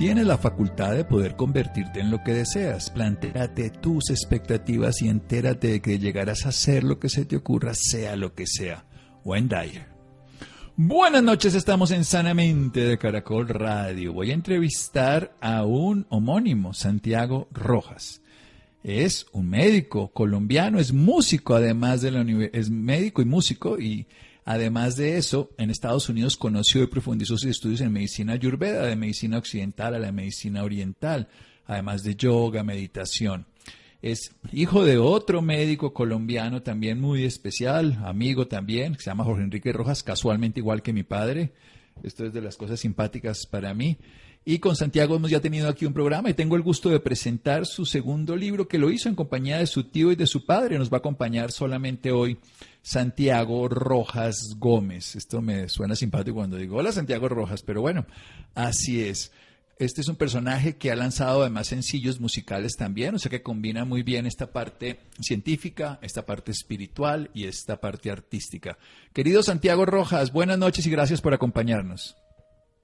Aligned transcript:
Tienes 0.00 0.26
la 0.26 0.38
facultad 0.38 0.94
de 0.94 1.04
poder 1.04 1.36
convertirte 1.36 2.00
en 2.00 2.10
lo 2.10 2.24
que 2.24 2.32
deseas. 2.32 2.88
Plantéate 2.88 3.68
tus 3.68 4.08
expectativas 4.08 5.02
y 5.02 5.10
entérate 5.10 5.72
de 5.72 5.82
que 5.82 5.98
llegarás 5.98 6.46
a 6.46 6.52
ser 6.52 6.84
lo 6.84 6.98
que 6.98 7.10
se 7.10 7.26
te 7.26 7.36
ocurra, 7.36 7.74
sea 7.74 8.16
lo 8.16 8.34
que 8.34 8.46
sea. 8.46 8.86
Buenas 10.74 11.22
noches, 11.22 11.54
estamos 11.54 11.90
en 11.90 12.06
Sanamente 12.06 12.80
de 12.80 12.96
Caracol 12.96 13.46
Radio. 13.46 14.14
Voy 14.14 14.30
a 14.30 14.34
entrevistar 14.34 15.36
a 15.38 15.66
un 15.66 16.06
homónimo, 16.08 16.72
Santiago 16.72 17.48
Rojas. 17.52 18.22
Es 18.82 19.26
un 19.32 19.50
médico 19.50 20.12
colombiano, 20.14 20.78
es 20.78 20.94
músico 20.94 21.54
además 21.54 22.00
de 22.00 22.10
la 22.10 22.24
es 22.54 22.70
médico 22.70 23.20
y 23.20 23.26
músico 23.26 23.78
y 23.78 24.06
Además 24.44 24.96
de 24.96 25.16
eso, 25.16 25.50
en 25.58 25.70
Estados 25.70 26.08
Unidos 26.08 26.36
conoció 26.36 26.82
y 26.82 26.86
profundizó 26.86 27.36
sus 27.36 27.50
estudios 27.50 27.80
en 27.80 27.92
medicina 27.92 28.34
ayurveda, 28.34 28.86
de 28.86 28.96
medicina 28.96 29.38
occidental 29.38 29.94
a 29.94 29.98
la 29.98 30.12
medicina 30.12 30.62
oriental, 30.64 31.28
además 31.66 32.02
de 32.02 32.16
yoga, 32.16 32.64
meditación. 32.64 33.46
Es 34.02 34.34
hijo 34.50 34.84
de 34.84 34.96
otro 34.96 35.42
médico 35.42 35.92
colombiano 35.92 36.62
también 36.62 37.00
muy 37.00 37.24
especial, 37.24 37.98
amigo 38.02 38.46
también, 38.46 38.94
que 38.94 39.02
se 39.02 39.10
llama 39.10 39.24
Jorge 39.24 39.42
Enrique 39.42 39.72
Rojas, 39.72 40.02
casualmente 40.02 40.60
igual 40.60 40.82
que 40.82 40.94
mi 40.94 41.02
padre. 41.02 41.52
Esto 42.02 42.24
es 42.24 42.32
de 42.32 42.40
las 42.40 42.56
cosas 42.56 42.80
simpáticas 42.80 43.46
para 43.46 43.74
mí. 43.74 43.98
Y 44.44 44.58
con 44.58 44.74
Santiago 44.74 45.16
hemos 45.16 45.30
ya 45.30 45.40
tenido 45.40 45.68
aquí 45.68 45.84
un 45.84 45.92
programa 45.92 46.30
y 46.30 46.34
tengo 46.34 46.56
el 46.56 46.62
gusto 46.62 46.88
de 46.88 46.98
presentar 46.98 47.66
su 47.66 47.84
segundo 47.84 48.34
libro 48.36 48.68
que 48.68 48.78
lo 48.78 48.90
hizo 48.90 49.08
en 49.08 49.14
compañía 49.14 49.58
de 49.58 49.66
su 49.66 49.84
tío 49.84 50.12
y 50.12 50.16
de 50.16 50.26
su 50.26 50.46
padre. 50.46 50.78
Nos 50.78 50.90
va 50.90 50.96
a 50.96 51.00
acompañar 51.00 51.52
solamente 51.52 52.10
hoy 52.10 52.38
Santiago 52.80 53.68
Rojas 53.68 54.54
Gómez. 54.56 55.14
Esto 55.14 55.42
me 55.42 55.68
suena 55.68 55.94
simpático 55.94 56.36
cuando 56.36 56.56
digo, 56.56 56.78
hola 56.78 56.90
Santiago 56.90 57.28
Rojas, 57.28 57.62
pero 57.62 57.82
bueno, 57.82 58.06
así 58.54 59.02
es. 59.02 59.30
Este 59.78 60.00
es 60.00 60.08
un 60.08 60.16
personaje 60.16 60.76
que 60.76 60.90
ha 60.90 60.96
lanzado 60.96 61.40
además 61.40 61.66
sencillos 61.66 62.20
musicales 62.20 62.76
también, 62.76 63.14
o 63.14 63.18
sea 63.18 63.30
que 63.30 63.42
combina 63.42 63.84
muy 63.84 64.02
bien 64.02 64.26
esta 64.26 64.52
parte 64.52 65.00
científica, 65.20 65.98
esta 66.02 66.26
parte 66.26 66.50
espiritual 66.50 67.30
y 67.32 67.44
esta 67.44 67.80
parte 67.80 68.10
artística. 68.10 68.76
Querido 69.14 69.42
Santiago 69.42 69.86
Rojas, 69.86 70.32
buenas 70.32 70.58
noches 70.58 70.86
y 70.86 70.90
gracias 70.90 71.22
por 71.22 71.32
acompañarnos. 71.32 72.16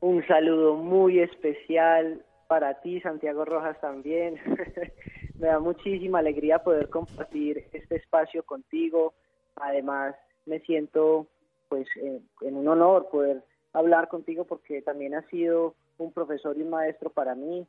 Un 0.07 0.25
saludo 0.29 0.77
muy 0.77 1.19
especial 1.19 2.25
para 2.47 2.81
ti, 2.81 3.01
Santiago 3.01 3.45
Rojas, 3.45 3.77
también. 3.81 4.37
Me 5.41 5.49
da 5.49 5.59
muchísima 5.59 6.21
alegría 6.21 6.61
poder 6.61 6.89
compartir 6.91 7.67
este 7.73 7.97
espacio 7.97 8.45
contigo 8.45 9.15
Además, 9.57 10.15
me 10.45 10.61
siento 10.61 11.27
pues 11.69 11.89
en 11.97 12.57
un 12.57 12.69
honor 12.69 13.09
poder 13.11 13.43
hablar 13.73 14.07
contigo 14.07 14.45
porque 14.45 14.81
también 14.81 15.15
has 15.15 15.27
sido 15.27 15.75
un 15.99 16.13
profesor 16.13 16.57
y 16.57 16.63
un 16.63 16.71
maestro 16.71 17.11
para 17.11 17.35
mí. 17.35 17.67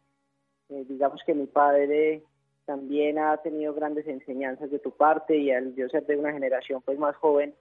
Eh, 0.70 0.86
digamos 0.88 1.22
que 1.26 1.34
mi 1.34 1.48
padre 1.48 2.22
también 2.66 3.18
ha 3.18 3.38
tenido 3.38 3.74
grandes 3.74 4.06
enseñanzas 4.06 4.70
de 4.70 4.78
tu 4.78 4.92
parte 4.92 5.38
y 5.38 5.50
al 5.50 5.74
yo 5.74 5.90
ser 5.90 6.06
de 6.06 6.18
una 6.18 6.34
generación 6.34 6.84
pues 6.86 7.00
más 7.00 7.16
joven 7.16 7.56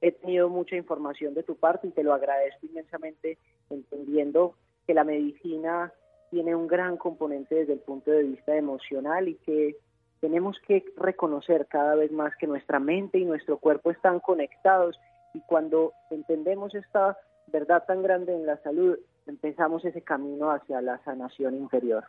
he 0.00 0.12
tenido 0.12 0.48
mucha 0.48 0.76
información 0.76 1.34
de 1.34 1.42
tu 1.42 1.56
parte 1.56 1.88
y 1.88 1.90
te 1.90 2.02
lo 2.02 2.14
agradezco 2.14 2.66
inmensamente 2.66 3.38
entendiendo 3.68 4.54
que 4.86 4.94
la 4.94 5.04
medicina 5.04 5.92
tiene 6.30 6.54
un 6.54 6.66
gran 6.66 6.96
componente 6.96 7.54
desde 7.54 7.74
el 7.74 7.80
punto 7.80 8.10
de 8.10 8.22
vista 8.22 8.56
emocional 8.56 9.28
y 9.28 9.34
que 9.36 9.76
tenemos 10.20 10.56
que 10.66 10.84
reconocer 10.96 11.66
cada 11.66 11.94
vez 11.94 12.12
más 12.12 12.34
que 12.36 12.46
nuestra 12.46 12.78
mente 12.78 13.18
y 13.18 13.24
nuestro 13.24 13.58
cuerpo 13.58 13.90
están 13.90 14.20
conectados 14.20 14.96
y 15.34 15.40
cuando 15.40 15.92
entendemos 16.10 16.74
esta 16.74 17.16
verdad 17.48 17.84
tan 17.86 18.02
grande 18.02 18.34
en 18.34 18.46
la 18.46 18.56
salud, 18.62 18.98
empezamos 19.26 19.84
ese 19.84 20.02
camino 20.02 20.50
hacia 20.50 20.80
la 20.80 21.02
sanación 21.04 21.56
interior. 21.56 22.04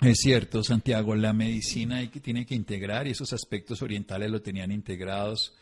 Es 0.00 0.18
cierto, 0.18 0.62
Santiago, 0.62 1.14
la 1.14 1.32
medicina 1.32 2.00
tiene 2.22 2.44
que 2.44 2.54
integrar 2.54 3.06
y 3.06 3.10
esos 3.10 3.32
aspectos 3.32 3.82
orientales 3.82 4.30
lo 4.30 4.42
tenían 4.42 4.70
integrados. 4.70 5.56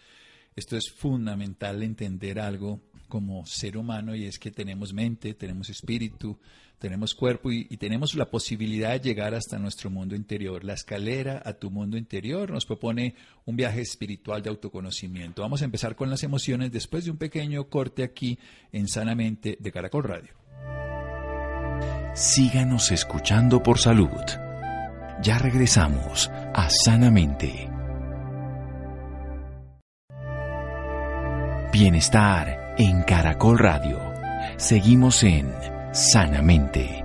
Esto 0.54 0.76
es 0.76 0.90
fundamental 0.90 1.82
entender 1.82 2.38
algo 2.38 2.80
como 3.08 3.44
ser 3.46 3.76
humano 3.76 4.14
y 4.14 4.24
es 4.24 4.38
que 4.38 4.50
tenemos 4.50 4.92
mente, 4.92 5.34
tenemos 5.34 5.68
espíritu, 5.68 6.38
tenemos 6.78 7.14
cuerpo 7.14 7.52
y, 7.52 7.64
tenemos 7.76 8.14
la 8.14 8.30
posibilidad 8.30 8.90
de 8.92 9.00
llegar 9.00 9.34
hasta 9.34 9.58
nuestro 9.58 9.88
mundo 9.88 10.16
interior. 10.16 10.64
La 10.64 10.74
escalera 10.74 11.40
a 11.44 11.52
tu 11.52 11.70
mundo 11.70 11.96
interior 11.96 12.50
nos 12.50 12.66
propone 12.66 13.14
un 13.44 13.54
viaje 13.54 13.82
espiritual 13.82 14.42
de 14.42 14.50
autoconocimiento. 14.50 15.42
Vamos 15.42 15.62
a 15.62 15.64
empezar 15.64 15.94
con 15.94 16.10
las 16.10 16.22
emociones 16.22 16.72
después 16.72 17.04
de 17.04 17.12
un 17.12 17.18
pequeño 17.18 17.68
corte 17.68 18.02
aquí 18.02 18.38
en 18.72 18.88
Sanamente 18.88 19.56
de 19.60 19.72
Caracol 19.72 20.04
Radio. 20.04 20.32
Síganos 22.14 22.90
escuchando 22.90 23.62
por 23.62 23.78
salud. 23.78 24.08
Ya 25.22 25.38
regresamos 25.38 26.28
a 26.52 26.68
Sanamente. 26.68 27.71
Bienestar 31.72 32.74
en 32.76 33.02
Caracol 33.02 33.58
Radio. 33.58 33.98
Seguimos 34.58 35.22
en 35.22 35.50
Sanamente. 35.94 37.02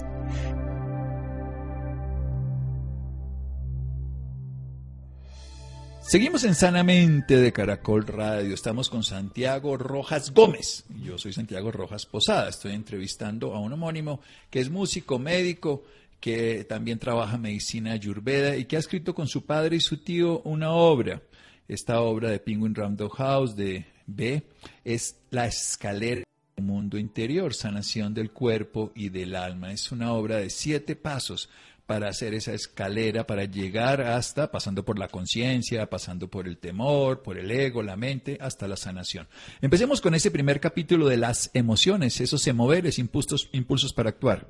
Seguimos 6.02 6.44
en 6.44 6.54
Sanamente 6.54 7.38
de 7.38 7.54
Caracol 7.54 8.06
Radio. 8.06 8.54
Estamos 8.54 8.90
con 8.90 9.04
Santiago 9.04 9.78
Rojas 9.78 10.34
Gómez. 10.34 10.84
Yo 11.02 11.18
soy 11.18 11.32
Santiago 11.32 11.72
Rojas 11.72 12.06
Posada. 12.06 12.50
Estoy 12.50 12.74
entrevistando 12.74 13.56
a 13.56 13.62
un 13.62 13.72
homónimo 13.72 14.20
que 14.50 14.60
es 14.60 14.70
músico, 14.70 15.18
médico, 15.18 15.86
que 16.20 16.66
también 16.66 17.00
trabaja 17.00 17.38
medicina 17.38 17.94
ayurveda 17.94 18.58
y 18.58 18.66
que 18.66 18.76
ha 18.76 18.80
escrito 18.80 19.16
con 19.16 19.30
su 19.30 19.46
padre 19.46 19.78
y 19.78 19.80
su 19.80 20.04
tío 20.04 20.42
una 20.42 20.72
obra. 20.72 21.22
Esta 21.70 22.02
obra 22.02 22.30
de 22.30 22.40
Penguin 22.40 22.76
Random 22.76 23.10
House 23.10 23.56
de 23.56 23.96
B 24.08 24.44
es 24.84 25.24
la 25.30 25.46
escalera 25.46 26.24
del 26.56 26.66
mundo 26.66 26.98
interior, 26.98 27.54
sanación 27.54 28.14
del 28.14 28.32
cuerpo 28.32 28.92
y 28.96 29.10
del 29.10 29.36
alma. 29.36 29.72
Es 29.72 29.92
una 29.92 30.14
obra 30.14 30.38
de 30.38 30.50
siete 30.50 30.96
pasos 30.96 31.50
para 31.86 32.10
hacer 32.10 32.34
esa 32.34 32.54
escalera, 32.54 33.26
para 33.26 33.46
llegar 33.46 34.02
hasta, 34.02 34.52
pasando 34.52 34.84
por 34.84 35.00
la 35.00 35.08
conciencia, 35.08 35.90
pasando 35.90 36.28
por 36.28 36.46
el 36.46 36.58
temor, 36.58 37.24
por 37.24 37.38
el 37.38 37.50
ego, 37.50 37.82
la 37.82 37.96
mente, 37.96 38.38
hasta 38.42 38.68
la 38.68 38.76
sanación. 38.76 39.28
Empecemos 39.62 40.02
con 40.02 40.14
ese 40.14 40.30
primer 40.30 40.60
capítulo 40.60 41.08
de 41.08 41.18
las 41.18 41.50
emociones, 41.54 42.20
esos 42.20 42.46
emoveres, 42.48 43.00
impulsos, 43.00 43.50
impulsos 43.54 43.94
para 43.94 44.10
actuar. 44.10 44.48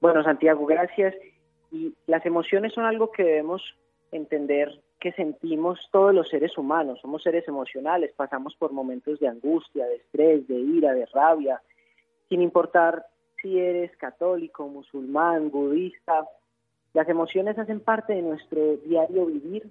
Bueno, 0.00 0.24
Santiago, 0.24 0.64
gracias. 0.64 1.14
Y 1.70 1.94
las 2.06 2.24
emociones 2.24 2.72
son 2.72 2.84
algo 2.84 3.12
que 3.12 3.22
debemos 3.22 3.62
entender 4.12 4.80
que 5.02 5.10
sentimos 5.14 5.80
todos 5.90 6.14
los 6.14 6.28
seres 6.28 6.56
humanos. 6.56 7.00
Somos 7.02 7.24
seres 7.24 7.48
emocionales, 7.48 8.12
pasamos 8.14 8.54
por 8.54 8.70
momentos 8.70 9.18
de 9.18 9.26
angustia, 9.26 9.84
de 9.84 9.96
estrés, 9.96 10.46
de 10.46 10.54
ira, 10.54 10.94
de 10.94 11.06
rabia, 11.06 11.60
sin 12.28 12.40
importar 12.40 13.04
si 13.42 13.58
eres 13.58 13.90
católico, 13.96 14.68
musulmán, 14.68 15.50
budista. 15.50 16.24
Las 16.94 17.08
emociones 17.08 17.58
hacen 17.58 17.80
parte 17.80 18.12
de 18.12 18.22
nuestro 18.22 18.76
diario 18.76 19.26
vivir 19.26 19.68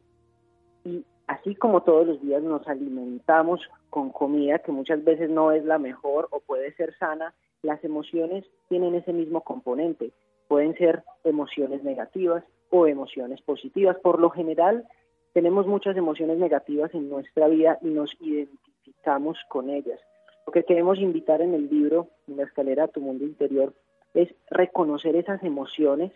y 0.84 1.06
así 1.28 1.56
como 1.56 1.84
todos 1.84 2.06
los 2.06 2.22
días 2.22 2.44
nos 2.44 2.68
alimentamos 2.68 3.62
con 3.90 4.10
comida 4.10 4.60
que 4.60 4.74
muchas 4.74 5.02
veces 5.06 5.30
no 5.30 5.54
es 5.54 5.64
la 5.64 5.78
mejor 5.78 6.28
o 6.32 6.42
puede 6.42 6.74
ser 6.74 6.94
sana, 6.98 7.34
las 7.62 7.82
emociones 7.86 8.44
tienen 8.68 8.96
ese 8.96 9.14
mismo 9.14 9.40
componente. 9.46 10.12
Pueden 10.50 10.76
ser 10.76 11.06
emociones 11.24 11.86
negativas 11.86 12.44
o 12.70 12.86
emociones 12.86 13.40
positivas. 13.42 13.96
Por 14.00 14.20
lo 14.20 14.30
general, 14.30 14.86
tenemos 15.34 15.68
muchas 15.68 15.96
emociones 15.98 16.38
negativas 16.38 16.94
en 16.94 17.10
nuestra 17.10 17.48
vida 17.48 17.78
y 17.82 17.88
nos 17.88 18.16
identificamos 18.20 19.38
con 19.48 19.70
ellas. 19.70 20.00
Lo 20.46 20.54
que 20.54 20.64
queremos 20.64 21.00
invitar 21.00 21.42
en 21.42 21.54
el 21.54 21.70
libro, 21.70 22.10
en 22.28 22.38
la 22.38 22.44
escalera 22.44 22.86
a 22.86 22.88
tu 22.88 23.00
mundo 23.00 23.24
interior, 23.24 23.74
es 24.14 24.30
reconocer 24.50 25.16
esas 25.16 25.42
emociones, 25.44 26.12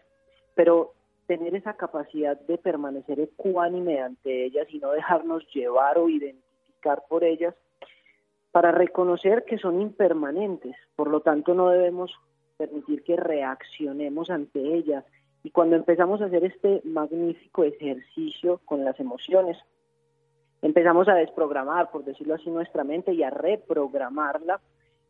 pero 0.56 0.94
tener 1.28 1.56
esa 1.56 1.74
capacidad 1.74 2.40
de 2.40 2.58
permanecer 2.58 3.20
ecuánime 3.20 4.02
ante 4.02 4.46
ellas 4.46 4.68
y 4.70 4.80
no 4.80 4.92
dejarnos 4.92 5.48
llevar 5.54 5.98
o 5.98 6.10
identificar 6.10 7.04
por 7.08 7.24
ellas, 7.24 7.56
para 8.52 8.72
reconocer 8.72 9.44
que 9.44 9.58
son 9.58 9.82
impermanentes. 9.82 10.76
Por 10.96 11.10
lo 11.10 11.22
tanto, 11.22 11.54
no 11.54 11.70
debemos 11.70 12.14
permitir 12.58 13.04
que 13.04 13.16
reaccionemos 13.18 14.30
ante 14.30 14.60
ellas, 14.76 15.04
y 15.46 15.52
cuando 15.52 15.76
empezamos 15.76 16.20
a 16.22 16.26
hacer 16.26 16.44
este 16.44 16.82
magnífico 16.86 17.64
ejercicio 17.64 18.60
con 18.66 18.84
las 18.84 19.00
emociones, 19.00 19.56
empezamos 20.64 21.08
a 21.08 21.14
desprogramar, 21.14 21.92
por 21.92 22.04
decirlo 22.04 22.34
así, 22.34 22.50
nuestra 22.50 22.84
mente 22.84 23.14
y 23.14 23.22
a 23.22 23.30
reprogramarla 23.30 24.60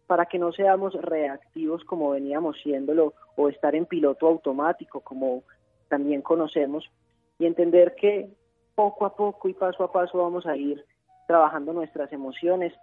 para 0.08 0.26
que 0.26 0.38
no 0.38 0.52
seamos 0.52 0.94
reactivos 0.94 1.86
como 1.86 2.10
veníamos 2.10 2.60
siéndolo 2.62 3.14
o 3.38 3.48
estar 3.48 3.76
en 3.76 3.86
piloto 3.86 4.28
automático 4.28 5.00
como 5.00 5.44
también 5.88 6.22
conocemos 6.22 6.92
y 7.40 7.46
entender 7.46 7.96
que 7.96 8.28
poco 8.76 9.06
a 9.06 9.16
poco 9.16 9.48
y 9.48 9.54
paso 9.54 9.86
a 9.86 9.92
paso 9.94 10.18
vamos 10.18 10.46
a 10.46 10.58
ir 10.58 10.84
trabajando 11.28 11.72
nuestras 11.72 12.12
emociones 12.12 12.74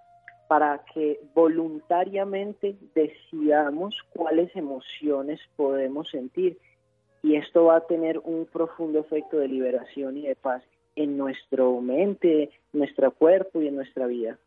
para 0.48 0.82
que 0.94 1.20
voluntariamente 1.34 2.76
decidamos 2.94 4.02
cuáles 4.14 4.56
emociones 4.56 5.38
podemos 5.55 6.08
sentir 6.08 6.58
y 7.22 7.36
esto 7.36 7.64
va 7.64 7.76
a 7.76 7.86
tener 7.86 8.19
un 8.19 8.46
profundo 8.46 9.00
efecto 9.00 9.38
de 9.38 9.48
liberación 9.48 10.16
y 10.16 10.22
de 10.22 10.34
paz 10.34 10.62
en 10.96 11.16
nuestro 11.16 11.80
mente, 11.80 12.50
nuestro 12.72 13.12
cuerpo 13.12 13.62
y 13.62 13.69
en 13.69 13.76
nuestra 13.76 14.06
vida. 14.06 14.38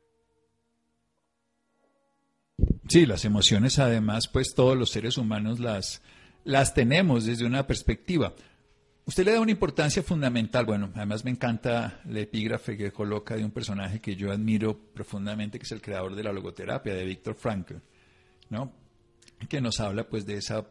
Sí, 2.87 3.05
las 3.05 3.25
emociones 3.25 3.79
además, 3.79 4.27
pues 4.27 4.53
todos 4.53 4.77
los 4.77 4.91
seres 4.91 5.17
humanos 5.17 5.59
las, 5.59 6.03
las 6.43 6.73
tenemos 6.73 7.25
desde 7.25 7.45
una 7.45 7.65
perspectiva. 7.65 8.33
Usted 9.07 9.25
le 9.25 9.33
da 9.33 9.41
una 9.41 9.51
importancia 9.51 10.01
fundamental, 10.03 10.65
bueno, 10.65 10.89
además 10.95 11.23
me 11.23 11.31
encanta 11.31 12.01
la 12.05 12.19
epígrafe 12.19 12.75
que 12.75 12.91
coloca 12.91 13.35
de 13.35 13.45
un 13.45 13.51
personaje 13.51 13.99
que 13.99 14.15
yo 14.15 14.31
admiro 14.31 14.77
profundamente, 14.93 15.59
que 15.59 15.63
es 15.63 15.71
el 15.71 15.81
creador 15.81 16.15
de 16.15 16.23
la 16.23 16.33
logoterapia, 16.33 16.93
de 16.93 17.05
Víctor 17.05 17.35
Frankl, 17.35 17.75
¿no? 18.49 18.71
Que 19.47 19.61
nos 19.61 19.79
habla 19.79 20.07
pues 20.07 20.25
de 20.25 20.37
esa 20.37 20.65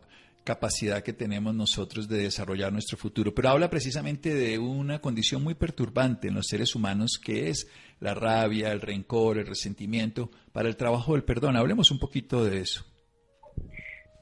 capacidad 0.45 1.03
que 1.03 1.13
tenemos 1.13 1.55
nosotros 1.55 2.09
de 2.09 2.19
desarrollar 2.19 2.73
nuestro 2.73 2.97
futuro. 2.97 3.35
Pero 3.35 3.49
habla 3.49 3.71
precisamente 3.71 4.35
de 4.35 4.59
una 4.59 5.01
condición 5.01 5.43
muy 5.43 5.55
perturbante 5.55 6.29
en 6.29 6.35
los 6.35 6.47
seres 6.47 6.75
humanos 6.75 7.21
que 7.23 7.49
es 7.49 7.71
la 8.01 8.15
rabia, 8.15 8.71
el 8.71 8.81
rencor, 8.81 9.39
el 9.39 9.47
resentimiento, 9.47 10.31
para 10.53 10.69
el 10.69 10.77
trabajo 10.77 11.15
del 11.15 11.25
perdón. 11.25 11.57
Hablemos 11.57 11.91
un 11.91 11.99
poquito 11.99 12.45
de 12.45 12.61
eso. 12.61 12.85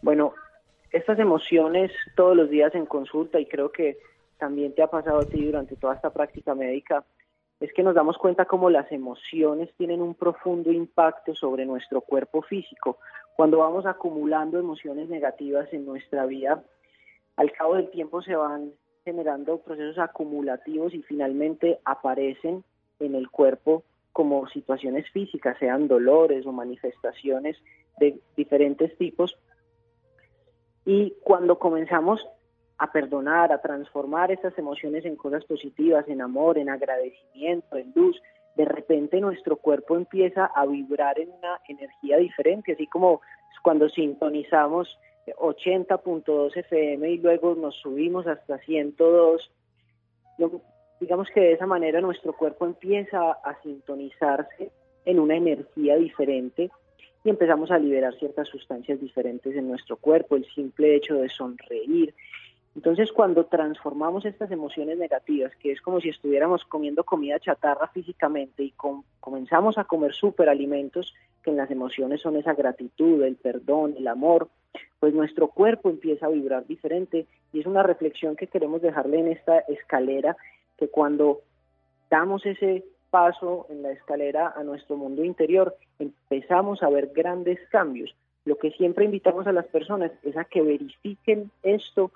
Bueno, 0.01 0.33
estas 0.91 1.19
emociones 1.19 1.91
todos 2.17 2.37
los 2.37 2.49
días 2.51 2.75
en 2.75 2.87
consulta 2.87 3.41
y 3.41 3.47
creo 3.47 3.73
que 3.73 3.99
también 4.39 4.75
te 4.75 4.83
ha 4.83 4.89
pasado 4.89 5.21
a 5.21 5.25
ti 5.25 5.45
durante 5.45 5.77
toda 5.77 5.95
esta 5.95 6.11
práctica 6.11 6.55
médica, 6.55 7.05
es 7.61 7.73
que 7.73 7.85
nos 7.85 7.95
damos 7.95 8.19
cuenta 8.19 8.45
cómo 8.45 8.71
las 8.71 8.91
emociones 8.91 9.71
tienen 9.77 10.03
un 10.03 10.17
profundo 10.17 10.73
impacto 10.73 11.35
sobre 11.35 11.65
nuestro 11.65 12.01
cuerpo 12.01 12.43
físico. 12.43 12.99
Cuando 13.37 13.59
vamos 13.59 13.87
acumulando 13.87 14.59
emociones 14.59 15.09
negativas 15.09 15.73
en 15.73 15.87
nuestra 15.87 16.27
vida, 16.27 16.63
al 17.37 17.53
cabo 17.53 17.77
del 17.77 17.91
tiempo 17.91 18.23
se 18.23 18.37
van 18.37 18.73
generando 19.05 19.59
procesos 19.59 19.99
acumulativos 19.99 20.95
y 20.95 21.03
finalmente 21.03 21.81
aparecen 21.85 22.65
en 23.01 23.15
el 23.15 23.31
cuerpo 23.31 23.85
como 24.13 24.47
situaciones 24.49 25.09
físicas, 25.11 25.57
sean 25.59 25.89
dolores 25.89 26.47
o 26.47 26.53
manifestaciones 26.53 27.57
de 27.99 28.21
diferentes 28.37 28.97
tipos. 28.99 29.37
Y 30.85 31.15
cuando 31.23 31.59
comenzamos 31.59 32.27
a 32.79 32.93
perdonar, 32.93 33.53
a 33.53 33.63
transformar 33.63 34.31
esas 34.31 34.57
emociones 34.59 35.05
en 35.05 35.17
cosas 35.17 35.45
positivas, 35.45 36.07
en 36.09 36.21
amor, 36.21 36.59
en 36.59 36.69
agradecimiento, 36.69 37.77
en 37.77 37.93
luz, 37.95 38.21
de 38.57 38.65
repente 38.65 39.21
nuestro 39.21 39.57
cuerpo 39.57 39.97
empieza 39.97 40.47
a 40.47 40.67
vibrar 40.67 41.19
en 41.19 41.31
una 41.31 41.61
energía 41.69 42.19
diferente, 42.19 42.73
así 42.73 42.87
como 42.87 43.21
cuando 43.63 43.89
sintonizamos 43.89 44.99
80.2 45.27 46.57
FM 46.57 47.11
y 47.11 47.19
luego 47.19 47.55
nos 47.55 47.77
subimos 47.77 48.27
hasta 48.27 48.59
102. 48.59 49.51
Digamos 51.01 51.29
que 51.35 51.41
de 51.41 51.53
esa 51.53 51.67
manera 51.67 52.01
nuestro 52.01 52.33
cuerpo 52.33 52.67
empieza 52.67 53.33
a 53.33 53.61
sintonizarse 53.63 54.71
en 55.05 55.19
una 55.19 55.37
energía 55.37 55.97
diferente 55.97 56.71
y 57.25 57.31
empezamos 57.31 57.71
a 57.71 57.79
liberar 57.79 58.15
ciertas 58.19 58.49
sustancias 58.49 59.01
diferentes 59.01 59.55
en 59.55 59.69
nuestro 59.69 59.97
cuerpo, 59.97 60.37
el 60.37 60.45
simple 60.55 60.97
hecho 60.97 61.15
de 61.15 61.29
sonreír, 61.29 62.15
entonces, 62.75 63.13
cuando 63.13 63.45
transformamos 63.45 64.25
estas 64.25 64.51
emociones 64.51 64.97
negativas, 64.97 65.55
que 65.57 65.73
es 65.73 65.83
como 65.83 66.01
si 66.01 66.09
estuviéramos 66.09 66.65
comiendo 66.65 67.05
comida 67.05 67.39
chatarra 67.39 67.89
físicamente 67.89 68.65
y 68.65 68.73
comenzamos 69.21 69.77
a 69.77 69.85
comer 69.85 70.15
superalimentos, 70.15 71.15
que 71.43 71.51
en 71.51 71.59
las 71.59 71.71
emociones 71.71 72.23
son 72.23 72.37
esa 72.37 72.55
gratitud, 72.55 73.23
el 73.25 73.37
perdón, 73.37 73.95
el 73.99 74.09
amor, 74.09 74.49
pues 75.01 75.13
nuestro 75.13 75.49
cuerpo 75.49 75.91
empieza 75.91 76.27
a 76.27 76.31
vibrar 76.31 76.67
diferente 76.67 77.27
y 77.53 77.61
es 77.61 77.67
una 77.67 77.83
reflexión 77.83 78.37
que 78.37 78.47
queremos 78.47 78.81
dejarle 78.81 79.19
en 79.19 79.29
esta 79.29 79.59
escalera, 79.59 80.37
que 80.79 80.89
cuando 80.89 81.43
damos 82.09 82.47
ese 82.47 82.85
paso 83.11 83.67
en 83.69 83.83
la 83.83 83.91
escalera 83.91 84.55
a 84.57 84.63
nuestro 84.63 84.97
mundo 84.97 85.23
interior, 85.23 85.77
empezamos 85.99 86.83
a 86.83 86.89
ver 86.89 87.09
grandes 87.15 87.59
cambios. 87.69 88.15
Lo 88.47 88.57
que 88.57 88.71
siempre 88.71 89.05
invitamos 89.05 89.47
a 89.47 89.53
las 89.53 89.67
personas 89.67 90.11
es 90.23 90.37
a 90.39 90.45
que 90.45 90.63
verifiquen 90.63 91.51
esto 91.63 92.11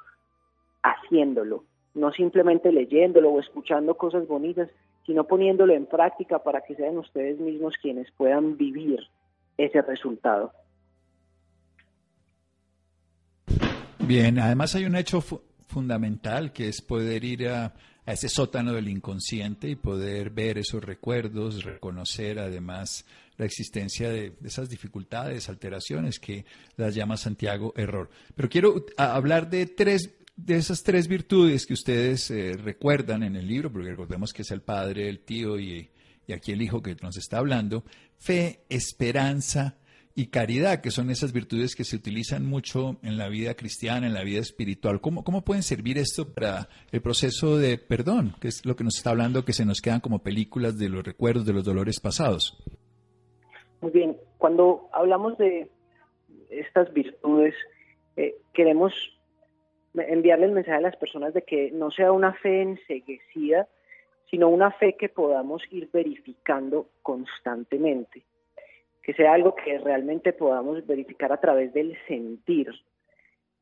haciéndolo, 0.86 1.64
no 1.94 2.12
simplemente 2.12 2.72
leyéndolo 2.72 3.30
o 3.30 3.40
escuchando 3.40 3.96
cosas 3.96 4.26
bonitas, 4.26 4.68
sino 5.04 5.24
poniéndolo 5.24 5.72
en 5.74 5.86
práctica 5.86 6.38
para 6.42 6.62
que 6.62 6.74
sean 6.74 6.98
ustedes 6.98 7.38
mismos 7.38 7.74
quienes 7.80 8.10
puedan 8.12 8.56
vivir 8.56 9.00
ese 9.56 9.82
resultado. 9.82 10.52
Bien, 13.98 14.38
además 14.38 14.74
hay 14.74 14.84
un 14.84 14.96
hecho 14.96 15.20
fundamental 15.20 16.52
que 16.52 16.68
es 16.68 16.80
poder 16.80 17.24
ir 17.24 17.48
a, 17.48 17.72
a, 18.04 18.12
ese 18.12 18.28
sótano 18.28 18.72
del 18.72 18.88
inconsciente 18.88 19.68
y 19.68 19.74
poder 19.74 20.30
ver 20.30 20.58
esos 20.58 20.84
recuerdos, 20.84 21.64
reconocer 21.64 22.38
además 22.38 23.04
la 23.36 23.46
existencia 23.46 24.08
de, 24.10 24.30
de 24.38 24.48
esas 24.48 24.68
dificultades, 24.68 25.48
alteraciones 25.48 26.20
que 26.20 26.44
las 26.76 26.94
llama 26.94 27.16
Santiago 27.16 27.72
error. 27.76 28.08
Pero 28.34 28.48
quiero 28.48 28.86
hablar 28.96 29.50
de 29.50 29.66
tres 29.66 30.25
de 30.36 30.56
esas 30.56 30.82
tres 30.82 31.08
virtudes 31.08 31.66
que 31.66 31.72
ustedes 31.72 32.30
eh, 32.30 32.52
recuerdan 32.62 33.22
en 33.22 33.36
el 33.36 33.48
libro, 33.48 33.72
porque 33.72 33.90
recordemos 33.90 34.32
que 34.32 34.42
es 34.42 34.50
el 34.50 34.60
padre, 34.60 35.08
el 35.08 35.20
tío 35.20 35.58
y, 35.58 35.90
aquí 36.32 36.52
el 36.52 36.62
hijo 36.62 36.82
que 36.82 36.94
nos 37.02 37.16
está 37.16 37.38
hablando, 37.38 37.84
fe, 38.18 38.60
esperanza 38.68 39.78
y 40.14 40.26
caridad, 40.28 40.80
que 40.80 40.90
son 40.90 41.10
esas 41.10 41.32
virtudes 41.32 41.74
que 41.74 41.84
se 41.84 41.96
utilizan 41.96 42.44
mucho 42.44 42.96
en 43.02 43.16
la 43.16 43.28
vida 43.28 43.54
cristiana, 43.54 44.06
en 44.06 44.14
la 44.14 44.24
vida 44.24 44.40
espiritual. 44.40 45.00
¿Cómo, 45.00 45.24
cómo 45.24 45.42
pueden 45.42 45.62
servir 45.62 45.98
esto 45.98 46.32
para 46.32 46.68
el 46.90 47.00
proceso 47.00 47.56
de 47.56 47.78
perdón, 47.78 48.34
que 48.40 48.48
es 48.48 48.64
lo 48.66 48.76
que 48.76 48.84
nos 48.84 48.96
está 48.96 49.10
hablando, 49.10 49.44
que 49.44 49.52
se 49.52 49.64
nos 49.64 49.80
quedan 49.80 50.00
como 50.00 50.22
películas 50.22 50.78
de 50.78 50.88
los 50.88 51.04
recuerdos 51.04 51.46
de 51.46 51.52
los 51.52 51.64
dolores 51.64 52.00
pasados? 52.00 52.56
Muy 53.80 53.92
bien, 53.92 54.16
cuando 54.38 54.88
hablamos 54.92 55.38
de 55.38 55.70
estas 56.50 56.92
virtudes, 56.92 57.54
eh, 58.16 58.34
queremos 58.54 58.92
enviarle 59.96 60.46
el 60.46 60.52
mensaje 60.52 60.78
a 60.78 60.80
las 60.80 60.96
personas 60.96 61.34
de 61.34 61.42
que 61.42 61.70
no 61.70 61.90
sea 61.90 62.12
una 62.12 62.32
fe 62.34 62.62
enseguecida, 62.62 63.66
sino 64.30 64.48
una 64.48 64.70
fe 64.72 64.94
que 64.94 65.08
podamos 65.08 65.62
ir 65.70 65.88
verificando 65.92 66.88
constantemente, 67.02 68.22
que 69.02 69.14
sea 69.14 69.32
algo 69.32 69.54
que 69.54 69.78
realmente 69.78 70.32
podamos 70.32 70.84
verificar 70.86 71.32
a 71.32 71.40
través 71.40 71.72
del 71.72 71.96
sentir. 72.08 72.72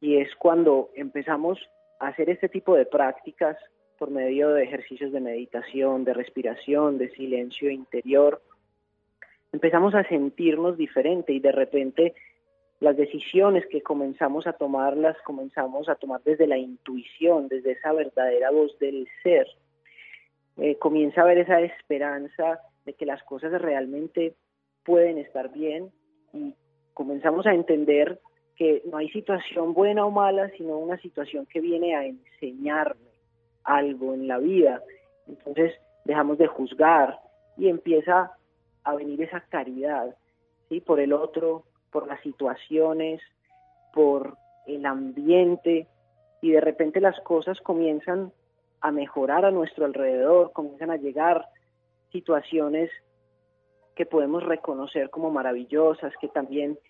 Y 0.00 0.16
es 0.16 0.34
cuando 0.36 0.90
empezamos 0.94 1.58
a 2.00 2.08
hacer 2.08 2.30
este 2.30 2.48
tipo 2.48 2.74
de 2.74 2.86
prácticas 2.86 3.56
por 3.98 4.10
medio 4.10 4.50
de 4.50 4.64
ejercicios 4.64 5.12
de 5.12 5.20
meditación, 5.20 6.04
de 6.04 6.14
respiración, 6.14 6.98
de 6.98 7.10
silencio 7.10 7.70
interior, 7.70 8.42
empezamos 9.52 9.94
a 9.94 10.02
sentirnos 10.04 10.76
diferente 10.76 11.32
y 11.32 11.40
de 11.40 11.52
repente 11.52 12.14
las 12.84 12.96
decisiones 12.96 13.66
que 13.66 13.82
comenzamos 13.82 14.46
a 14.46 14.52
tomar 14.52 14.96
las 14.96 15.16
comenzamos 15.22 15.88
a 15.88 15.94
tomar 15.94 16.22
desde 16.22 16.46
la 16.46 16.58
intuición, 16.58 17.48
desde 17.48 17.72
esa 17.72 17.92
verdadera 17.92 18.50
voz 18.50 18.78
del 18.78 19.08
ser. 19.22 19.48
Eh, 20.58 20.76
comienza 20.76 21.22
a 21.22 21.24
haber 21.24 21.38
esa 21.38 21.60
esperanza 21.62 22.60
de 22.84 22.92
que 22.92 23.06
las 23.06 23.22
cosas 23.24 23.50
realmente 23.60 24.34
pueden 24.84 25.16
estar 25.16 25.50
bien 25.50 25.90
y 26.34 26.54
comenzamos 26.92 27.46
a 27.46 27.54
entender 27.54 28.20
que 28.54 28.82
no 28.84 28.98
hay 28.98 29.08
situación 29.08 29.72
buena 29.72 30.04
o 30.04 30.10
mala, 30.10 30.50
sino 30.50 30.78
una 30.78 30.98
situación 30.98 31.46
que 31.46 31.60
viene 31.60 31.96
a 31.96 32.04
enseñarme 32.04 33.10
algo 33.64 34.12
en 34.12 34.28
la 34.28 34.38
vida. 34.38 34.82
Entonces 35.26 35.72
dejamos 36.04 36.36
de 36.36 36.48
juzgar 36.48 37.18
y 37.56 37.68
empieza 37.68 38.32
a 38.84 38.94
venir 38.94 39.22
esa 39.22 39.40
caridad, 39.40 40.14
¿sí? 40.68 40.80
Por 40.80 41.00
el 41.00 41.14
otro, 41.14 41.64
por 41.94 42.08
las 42.08 42.20
situaciones, 42.22 43.22
por 43.92 44.36
el 44.66 44.84
ambiente 44.84 45.86
y 46.42 46.50
de 46.50 46.60
repente 46.60 47.00
las 47.00 47.20
cosas 47.20 47.60
comienzan 47.60 48.32
a 48.80 48.90
mejorar 48.90 49.44
a 49.44 49.52
nuestro 49.52 49.84
alrededor, 49.84 50.50
comienzan 50.52 50.90
a 50.90 50.96
llegar 50.96 51.46
situaciones 52.10 52.90
que 53.94 54.06
podemos 54.06 54.42
reconocer 54.42 55.08
como 55.08 55.30
maravillosas, 55.30 56.12
que 56.20 56.26
también 56.26 56.80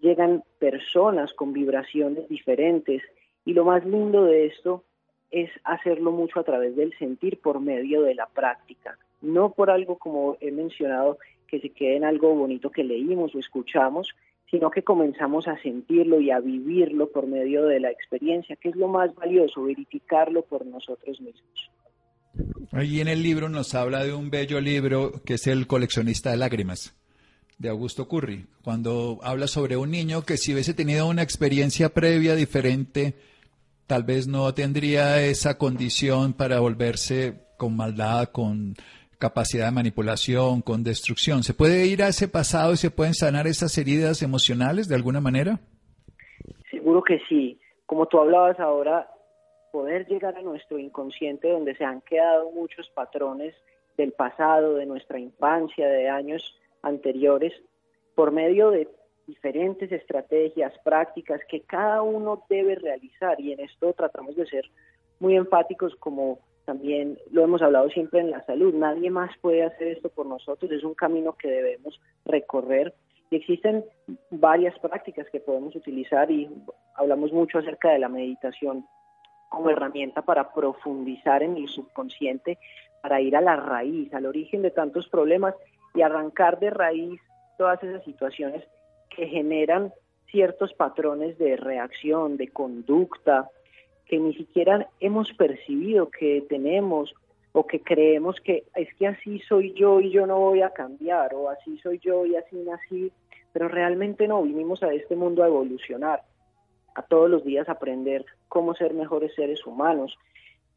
llegan 0.00 0.42
personas 0.58 1.32
con 1.34 1.52
vibraciones 1.52 2.28
diferentes. 2.28 3.04
Y 3.44 3.52
lo 3.52 3.64
más 3.64 3.84
lindo 3.84 4.24
de 4.24 4.46
esto 4.46 4.82
es 5.30 5.48
hacerlo 5.62 6.10
mucho 6.10 6.40
a 6.40 6.44
través 6.44 6.74
del 6.74 6.92
sentir 6.98 7.40
por 7.40 7.60
medio 7.60 8.02
de 8.02 8.16
la 8.16 8.26
práctica. 8.26 8.98
no 9.22 9.52
por 9.52 9.70
algo 9.70 9.96
como 9.96 10.36
he 10.40 10.50
mencionado, 10.50 11.18
que 11.54 11.68
se 11.68 11.74
quede 11.74 11.96
en 11.96 12.04
algo 12.04 12.34
bonito 12.34 12.70
que 12.70 12.82
leímos 12.82 13.34
o 13.34 13.38
escuchamos, 13.38 14.08
sino 14.50 14.70
que 14.70 14.82
comenzamos 14.82 15.46
a 15.46 15.56
sentirlo 15.62 16.20
y 16.20 16.30
a 16.30 16.40
vivirlo 16.40 17.10
por 17.10 17.26
medio 17.26 17.66
de 17.66 17.78
la 17.78 17.90
experiencia, 17.90 18.56
que 18.56 18.70
es 18.70 18.76
lo 18.76 18.88
más 18.88 19.14
valioso, 19.14 19.62
verificarlo 19.62 20.42
por 20.42 20.66
nosotros 20.66 21.20
mismos. 21.20 21.70
Allí 22.72 23.00
en 23.00 23.06
el 23.06 23.22
libro 23.22 23.48
nos 23.48 23.74
habla 23.74 24.02
de 24.02 24.12
un 24.12 24.30
bello 24.30 24.60
libro 24.60 25.12
que 25.24 25.34
es 25.34 25.46
El 25.46 25.68
coleccionista 25.68 26.32
de 26.32 26.38
lágrimas 26.38 26.96
de 27.58 27.68
Augusto 27.68 28.08
Curry, 28.08 28.46
cuando 28.64 29.20
habla 29.22 29.46
sobre 29.46 29.76
un 29.76 29.92
niño 29.92 30.22
que 30.22 30.36
si 30.36 30.52
hubiese 30.52 30.74
tenido 30.74 31.06
una 31.06 31.22
experiencia 31.22 31.90
previa 31.90 32.34
diferente, 32.34 33.14
tal 33.86 34.02
vez 34.02 34.26
no 34.26 34.52
tendría 34.54 35.22
esa 35.22 35.56
condición 35.56 36.32
para 36.32 36.58
volverse 36.58 37.44
con 37.56 37.76
maldad, 37.76 38.30
con 38.30 38.74
capacidad 39.24 39.64
de 39.64 39.72
manipulación, 39.72 40.60
con 40.60 40.84
destrucción. 40.84 41.42
¿Se 41.44 41.54
puede 41.54 41.86
ir 41.86 42.02
a 42.02 42.08
ese 42.08 42.28
pasado 42.28 42.74
y 42.74 42.76
se 42.76 42.90
pueden 42.90 43.14
sanar 43.14 43.46
esas 43.46 43.78
heridas 43.78 44.20
emocionales 44.20 44.86
de 44.86 44.96
alguna 44.96 45.22
manera? 45.22 45.60
Seguro 46.70 47.02
que 47.02 47.20
sí. 47.26 47.58
Como 47.86 48.04
tú 48.06 48.18
hablabas 48.18 48.60
ahora, 48.60 49.08
poder 49.72 50.06
llegar 50.08 50.36
a 50.36 50.42
nuestro 50.42 50.78
inconsciente 50.78 51.48
donde 51.48 51.74
se 51.74 51.84
han 51.84 52.02
quedado 52.02 52.50
muchos 52.50 52.90
patrones 52.90 53.54
del 53.96 54.12
pasado, 54.12 54.74
de 54.74 54.84
nuestra 54.84 55.18
infancia, 55.18 55.88
de 55.88 56.10
años 56.10 56.42
anteriores, 56.82 57.54
por 58.14 58.30
medio 58.30 58.72
de 58.72 58.90
diferentes 59.26 59.90
estrategias, 59.90 60.74
prácticas 60.84 61.40
que 61.48 61.62
cada 61.62 62.02
uno 62.02 62.44
debe 62.50 62.74
realizar 62.74 63.40
y 63.40 63.52
en 63.52 63.60
esto 63.60 63.94
tratamos 63.94 64.36
de 64.36 64.44
ser 64.44 64.64
muy 65.18 65.34
enfáticos 65.34 65.96
como 65.96 66.40
también 66.64 67.18
lo 67.30 67.42
hemos 67.42 67.62
hablado 67.62 67.88
siempre 67.90 68.20
en 68.20 68.30
la 68.30 68.44
salud, 68.44 68.74
nadie 68.74 69.10
más 69.10 69.30
puede 69.40 69.62
hacer 69.62 69.88
esto 69.88 70.08
por 70.08 70.26
nosotros, 70.26 70.70
es 70.70 70.84
un 70.84 70.94
camino 70.94 71.34
que 71.34 71.48
debemos 71.48 72.00
recorrer. 72.24 72.94
Y 73.30 73.36
existen 73.36 73.84
varias 74.30 74.78
prácticas 74.78 75.26
que 75.30 75.40
podemos 75.40 75.74
utilizar 75.74 76.30
y 76.30 76.48
hablamos 76.94 77.32
mucho 77.32 77.58
acerca 77.58 77.90
de 77.90 77.98
la 77.98 78.08
meditación 78.08 78.86
como 79.48 79.70
herramienta 79.70 80.22
para 80.22 80.52
profundizar 80.52 81.42
en 81.42 81.56
el 81.56 81.68
subconsciente, 81.68 82.58
para 83.02 83.20
ir 83.20 83.36
a 83.36 83.40
la 83.40 83.56
raíz, 83.56 84.12
al 84.14 84.26
origen 84.26 84.62
de 84.62 84.70
tantos 84.70 85.08
problemas 85.08 85.54
y 85.94 86.02
arrancar 86.02 86.58
de 86.58 86.70
raíz 86.70 87.20
todas 87.56 87.82
esas 87.82 88.04
situaciones 88.04 88.64
que 89.14 89.26
generan 89.26 89.92
ciertos 90.30 90.72
patrones 90.74 91.38
de 91.38 91.56
reacción, 91.56 92.36
de 92.36 92.48
conducta, 92.48 93.48
que 94.06 94.18
ni 94.18 94.34
siquiera 94.34 94.88
hemos 95.00 95.32
percibido 95.32 96.10
que 96.10 96.44
tenemos 96.48 97.14
o 97.52 97.66
que 97.66 97.80
creemos 97.80 98.40
que 98.40 98.64
es 98.74 98.92
que 98.94 99.06
así 99.06 99.38
soy 99.40 99.72
yo 99.74 100.00
y 100.00 100.10
yo 100.10 100.26
no 100.26 100.38
voy 100.38 100.62
a 100.62 100.70
cambiar, 100.70 101.34
o 101.34 101.48
así 101.48 101.78
soy 101.78 102.00
yo 102.00 102.26
y 102.26 102.36
así 102.36 102.56
nací, 102.56 103.12
pero 103.52 103.68
realmente 103.68 104.26
no, 104.26 104.42
vinimos 104.42 104.82
a 104.82 104.92
este 104.92 105.14
mundo 105.14 105.42
a 105.42 105.46
evolucionar, 105.46 106.22
a 106.96 107.02
todos 107.02 107.30
los 107.30 107.44
días 107.44 107.68
aprender 107.68 108.24
cómo 108.48 108.74
ser 108.74 108.92
mejores 108.94 109.34
seres 109.34 109.64
humanos 109.64 110.18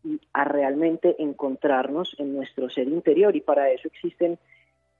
y 0.03 0.21
a 0.33 0.43
realmente 0.43 1.15
encontrarnos 1.17 2.15
en 2.19 2.35
nuestro 2.35 2.69
ser 2.69 2.87
interior. 2.87 3.35
Y 3.35 3.41
para 3.41 3.71
eso 3.71 3.87
existen 3.87 4.37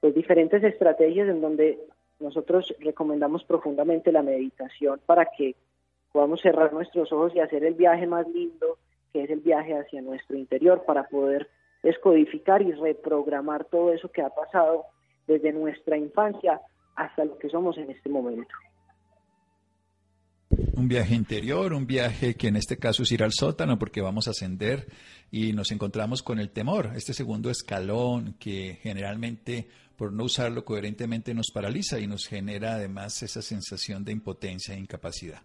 pues, 0.00 0.14
diferentes 0.14 0.62
estrategias 0.64 1.28
en 1.28 1.40
donde 1.40 1.78
nosotros 2.20 2.74
recomendamos 2.80 3.44
profundamente 3.44 4.10
la 4.10 4.22
meditación 4.22 5.00
para 5.06 5.26
que 5.26 5.54
podamos 6.18 6.40
cerrar 6.40 6.72
nuestros 6.72 7.12
ojos 7.12 7.32
y 7.32 7.38
hacer 7.38 7.62
el 7.62 7.74
viaje 7.74 8.04
más 8.04 8.26
lindo, 8.26 8.76
que 9.12 9.22
es 9.22 9.30
el 9.30 9.38
viaje 9.38 9.74
hacia 9.74 10.02
nuestro 10.02 10.36
interior, 10.36 10.82
para 10.84 11.04
poder 11.04 11.48
descodificar 11.84 12.60
y 12.60 12.72
reprogramar 12.72 13.66
todo 13.66 13.92
eso 13.92 14.10
que 14.10 14.22
ha 14.22 14.28
pasado 14.28 14.86
desde 15.28 15.52
nuestra 15.52 15.96
infancia 15.96 16.60
hasta 16.96 17.24
lo 17.24 17.38
que 17.38 17.48
somos 17.48 17.78
en 17.78 17.92
este 17.92 18.08
momento. 18.08 18.52
Un 20.74 20.88
viaje 20.88 21.14
interior, 21.14 21.72
un 21.72 21.86
viaje 21.86 22.34
que 22.34 22.48
en 22.48 22.56
este 22.56 22.78
caso 22.78 23.04
es 23.04 23.12
ir 23.12 23.22
al 23.22 23.30
sótano 23.32 23.78
porque 23.78 24.00
vamos 24.00 24.26
a 24.26 24.32
ascender 24.32 24.88
y 25.30 25.52
nos 25.52 25.70
encontramos 25.70 26.24
con 26.24 26.40
el 26.40 26.50
temor, 26.50 26.90
este 26.96 27.12
segundo 27.12 27.48
escalón 27.48 28.34
que 28.40 28.80
generalmente 28.82 29.68
por 29.96 30.12
no 30.12 30.24
usarlo 30.24 30.64
coherentemente 30.64 31.32
nos 31.32 31.52
paraliza 31.54 32.00
y 32.00 32.08
nos 32.08 32.26
genera 32.26 32.74
además 32.74 33.22
esa 33.22 33.40
sensación 33.40 34.04
de 34.04 34.10
impotencia 34.10 34.74
e 34.74 34.80
incapacidad. 34.80 35.42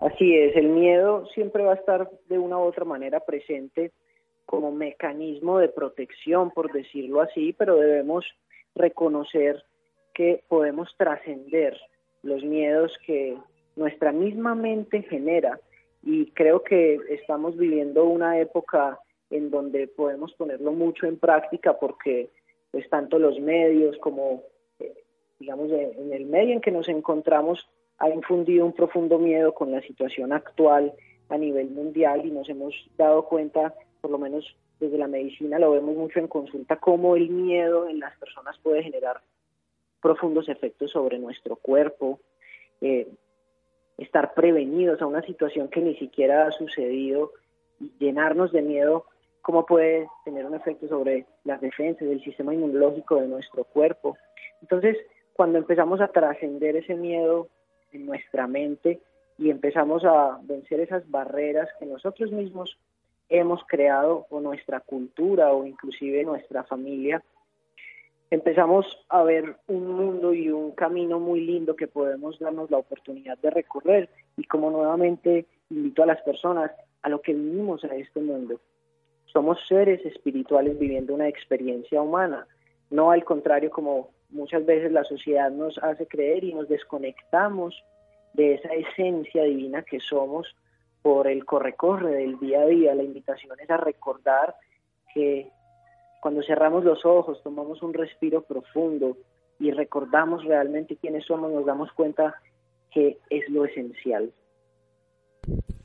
Así 0.00 0.36
es, 0.36 0.54
el 0.56 0.68
miedo 0.68 1.26
siempre 1.34 1.64
va 1.64 1.72
a 1.72 1.76
estar 1.76 2.08
de 2.28 2.38
una 2.38 2.58
u 2.58 2.62
otra 2.62 2.84
manera 2.84 3.20
presente 3.20 3.90
como 4.46 4.70
mecanismo 4.70 5.58
de 5.58 5.68
protección, 5.68 6.50
por 6.52 6.72
decirlo 6.72 7.20
así, 7.20 7.52
pero 7.52 7.76
debemos 7.76 8.24
reconocer 8.74 9.62
que 10.14 10.42
podemos 10.48 10.88
trascender 10.96 11.76
los 12.22 12.42
miedos 12.44 12.96
que 13.04 13.36
nuestra 13.76 14.12
misma 14.12 14.54
mente 14.54 15.02
genera. 15.02 15.60
Y 16.02 16.30
creo 16.30 16.62
que 16.62 16.98
estamos 17.10 17.56
viviendo 17.56 18.04
una 18.04 18.38
época 18.38 19.00
en 19.30 19.50
donde 19.50 19.88
podemos 19.88 20.32
ponerlo 20.34 20.72
mucho 20.72 21.06
en 21.06 21.18
práctica 21.18 21.78
porque 21.78 22.30
pues 22.70 22.88
tanto 22.88 23.18
los 23.18 23.38
medios 23.40 23.96
como 23.98 24.42
eh, 24.78 24.94
digamos 25.38 25.70
en 25.70 26.12
el 26.12 26.24
medio 26.26 26.54
en 26.54 26.60
que 26.60 26.70
nos 26.70 26.88
encontramos 26.88 27.68
ha 27.98 28.08
infundido 28.08 28.64
un 28.64 28.72
profundo 28.72 29.18
miedo 29.18 29.52
con 29.52 29.72
la 29.72 29.80
situación 29.82 30.32
actual 30.32 30.92
a 31.28 31.36
nivel 31.36 31.70
mundial 31.70 32.24
y 32.24 32.30
nos 32.30 32.48
hemos 32.48 32.74
dado 32.96 33.24
cuenta, 33.24 33.74
por 34.00 34.10
lo 34.10 34.18
menos 34.18 34.56
desde 34.80 34.98
la 34.98 35.08
medicina 35.08 35.58
lo 35.58 35.72
vemos 35.72 35.96
mucho 35.96 36.20
en 36.20 36.28
consulta, 36.28 36.76
cómo 36.76 37.16
el 37.16 37.28
miedo 37.28 37.88
en 37.88 37.98
las 37.98 38.16
personas 38.18 38.56
puede 38.62 38.82
generar 38.82 39.20
profundos 40.00 40.48
efectos 40.48 40.92
sobre 40.92 41.18
nuestro 41.18 41.56
cuerpo, 41.56 42.20
eh, 42.80 43.08
estar 43.96 44.32
prevenidos 44.34 45.02
a 45.02 45.06
una 45.06 45.22
situación 45.22 45.68
que 45.68 45.80
ni 45.80 45.96
siquiera 45.96 46.46
ha 46.46 46.52
sucedido 46.52 47.32
y 47.80 47.92
llenarnos 47.98 48.52
de 48.52 48.62
miedo, 48.62 49.06
cómo 49.42 49.66
puede 49.66 50.08
tener 50.24 50.46
un 50.46 50.54
efecto 50.54 50.86
sobre 50.86 51.26
las 51.42 51.60
defensas 51.60 52.08
del 52.08 52.22
sistema 52.22 52.54
inmunológico 52.54 53.16
de 53.16 53.26
nuestro 53.26 53.64
cuerpo. 53.64 54.16
Entonces, 54.62 54.96
cuando 55.32 55.58
empezamos 55.58 56.00
a 56.00 56.08
trascender 56.08 56.76
ese 56.76 56.94
miedo 56.94 57.48
en 57.92 58.06
nuestra 58.06 58.46
mente 58.46 59.00
y 59.38 59.50
empezamos 59.50 60.04
a 60.04 60.38
vencer 60.42 60.80
esas 60.80 61.08
barreras 61.10 61.68
que 61.78 61.86
nosotros 61.86 62.32
mismos 62.32 62.78
hemos 63.28 63.62
creado 63.66 64.26
o 64.30 64.40
nuestra 64.40 64.80
cultura 64.80 65.52
o 65.52 65.64
inclusive 65.64 66.24
nuestra 66.24 66.64
familia, 66.64 67.22
empezamos 68.30 68.86
a 69.08 69.22
ver 69.22 69.56
un 69.68 69.86
mundo 69.86 70.34
y 70.34 70.50
un 70.50 70.72
camino 70.72 71.18
muy 71.20 71.40
lindo 71.40 71.76
que 71.76 71.86
podemos 71.86 72.38
darnos 72.38 72.70
la 72.70 72.78
oportunidad 72.78 73.38
de 73.38 73.50
recorrer 73.50 74.08
y 74.36 74.44
como 74.44 74.70
nuevamente 74.70 75.46
invito 75.70 76.02
a 76.02 76.06
las 76.06 76.20
personas 76.22 76.70
a 77.02 77.08
lo 77.08 77.20
que 77.20 77.34
vivimos 77.34 77.84
a 77.84 77.94
este 77.94 78.20
mundo. 78.20 78.60
Somos 79.26 79.58
seres 79.66 80.04
espirituales 80.04 80.78
viviendo 80.78 81.14
una 81.14 81.28
experiencia 81.28 82.00
humana, 82.00 82.46
no 82.90 83.10
al 83.10 83.24
contrario 83.24 83.70
como 83.70 84.10
muchas 84.30 84.64
veces 84.66 84.92
la 84.92 85.04
sociedad 85.04 85.50
nos 85.50 85.78
hace 85.78 86.06
creer 86.06 86.44
y 86.44 86.54
nos 86.54 86.68
desconectamos 86.68 87.82
de 88.34 88.54
esa 88.54 88.68
esencia 88.74 89.44
divina 89.44 89.82
que 89.82 90.00
somos 90.00 90.54
por 91.02 91.26
el 91.26 91.44
corre-corre 91.44 92.14
del 92.14 92.38
día 92.38 92.62
a 92.62 92.66
día. 92.66 92.94
La 92.94 93.02
invitación 93.02 93.58
es 93.60 93.70
a 93.70 93.76
recordar 93.76 94.54
que 95.14 95.50
cuando 96.20 96.42
cerramos 96.42 96.84
los 96.84 97.04
ojos, 97.04 97.42
tomamos 97.42 97.82
un 97.82 97.94
respiro 97.94 98.42
profundo 98.42 99.16
y 99.58 99.70
recordamos 99.70 100.44
realmente 100.44 100.96
quiénes 100.96 101.24
somos, 101.24 101.50
nos 101.50 101.64
damos 101.64 101.92
cuenta 101.92 102.34
que 102.90 103.18
es 103.30 103.48
lo 103.48 103.64
esencial. 103.64 104.32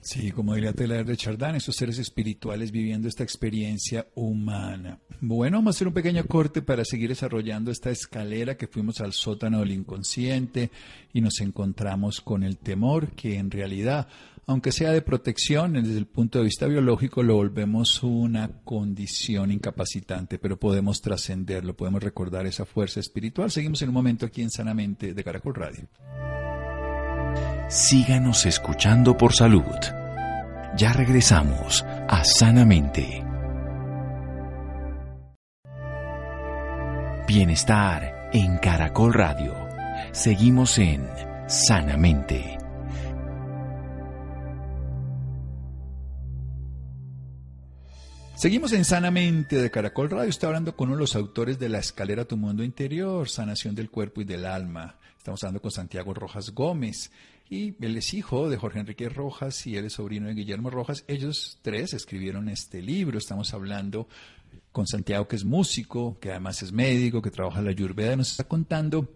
Sí, 0.03 0.31
como 0.31 0.53
diría 0.53 0.73
Telar 0.73 1.05
de 1.05 1.15
Chardán, 1.15 1.55
esos 1.55 1.77
seres 1.77 1.97
espirituales 1.97 2.71
viviendo 2.71 3.07
esta 3.07 3.23
experiencia 3.23 4.05
humana. 4.15 4.99
Bueno, 5.21 5.57
vamos 5.57 5.75
a 5.75 5.77
hacer 5.77 5.87
un 5.87 5.93
pequeño 5.93 6.25
corte 6.25 6.61
para 6.61 6.83
seguir 6.83 7.07
desarrollando 7.07 7.71
esta 7.71 7.89
escalera 7.89 8.57
que 8.57 8.67
fuimos 8.67 8.99
al 8.99 9.13
sótano 9.13 9.61
del 9.61 9.71
inconsciente 9.71 10.71
y 11.13 11.21
nos 11.21 11.39
encontramos 11.39 12.19
con 12.19 12.43
el 12.43 12.57
temor 12.57 13.11
que 13.11 13.37
en 13.37 13.49
realidad, 13.49 14.09
aunque 14.45 14.73
sea 14.73 14.91
de 14.91 15.01
protección 15.01 15.71
desde 15.71 15.97
el 15.97 16.07
punto 16.07 16.39
de 16.39 16.45
vista 16.45 16.67
biológico, 16.67 17.23
lo 17.23 17.35
volvemos 17.35 18.03
una 18.03 18.49
condición 18.65 19.51
incapacitante, 19.51 20.37
pero 20.37 20.59
podemos 20.59 21.01
trascenderlo, 21.01 21.77
podemos 21.77 22.03
recordar 22.03 22.45
esa 22.45 22.65
fuerza 22.65 22.99
espiritual. 22.99 23.51
Seguimos 23.51 23.81
en 23.81 23.87
un 23.87 23.95
momento 23.95 24.25
aquí 24.25 24.41
en 24.41 24.51
Sanamente 24.51 25.13
de 25.13 25.23
Caracol 25.23 25.55
Radio. 25.55 25.87
Síganos 27.73 28.45
escuchando 28.45 29.17
por 29.17 29.33
salud. 29.33 29.63
Ya 30.77 30.93
regresamos 30.93 31.83
a 32.07 32.23
Sanamente. 32.23 33.25
Bienestar 37.27 38.29
en 38.31 38.59
Caracol 38.59 39.15
Radio. 39.15 39.55
Seguimos 40.11 40.77
en 40.77 41.09
Sanamente. 41.47 42.59
Seguimos 48.35 48.71
en 48.73 48.85
Sanamente 48.85 49.55
de 49.55 49.71
Caracol 49.71 50.11
Radio. 50.11 50.29
Estoy 50.29 50.47
hablando 50.47 50.75
con 50.75 50.89
uno 50.89 50.97
de 50.97 51.01
los 51.01 51.15
autores 51.15 51.57
de 51.57 51.69
La 51.69 51.79
Escalera 51.79 52.21
a 52.21 52.25
tu 52.25 52.37
Mundo 52.37 52.63
Interior, 52.63 53.27
Sanación 53.27 53.73
del 53.73 53.89
Cuerpo 53.89 54.21
y 54.21 54.25
del 54.25 54.45
Alma. 54.45 54.99
Estamos 55.17 55.41
hablando 55.41 55.61
con 55.61 55.71
Santiago 55.71 56.13
Rojas 56.13 56.51
Gómez. 56.51 57.09
Y 57.49 57.75
él 57.85 57.97
es 57.97 58.13
hijo 58.13 58.49
de 58.49 58.57
Jorge 58.57 58.79
Enrique 58.79 59.09
Rojas 59.09 59.67
y 59.67 59.77
él 59.77 59.85
es 59.85 59.93
sobrino 59.93 60.27
de 60.27 60.33
Guillermo 60.33 60.69
Rojas. 60.69 61.03
Ellos 61.07 61.59
tres 61.61 61.93
escribieron 61.93 62.49
este 62.49 62.81
libro. 62.81 63.17
Estamos 63.17 63.53
hablando 63.53 64.07
con 64.71 64.87
Santiago, 64.87 65.27
que 65.27 65.35
es 65.35 65.45
músico, 65.45 66.17
que 66.19 66.31
además 66.31 66.63
es 66.63 66.71
médico, 66.71 67.21
que 67.21 67.31
trabaja 67.31 67.59
en 67.59 67.65
la 67.65 67.71
Ayurveda, 67.71 68.13
y 68.13 68.17
nos 68.17 68.31
está 68.31 68.45
contando 68.45 69.07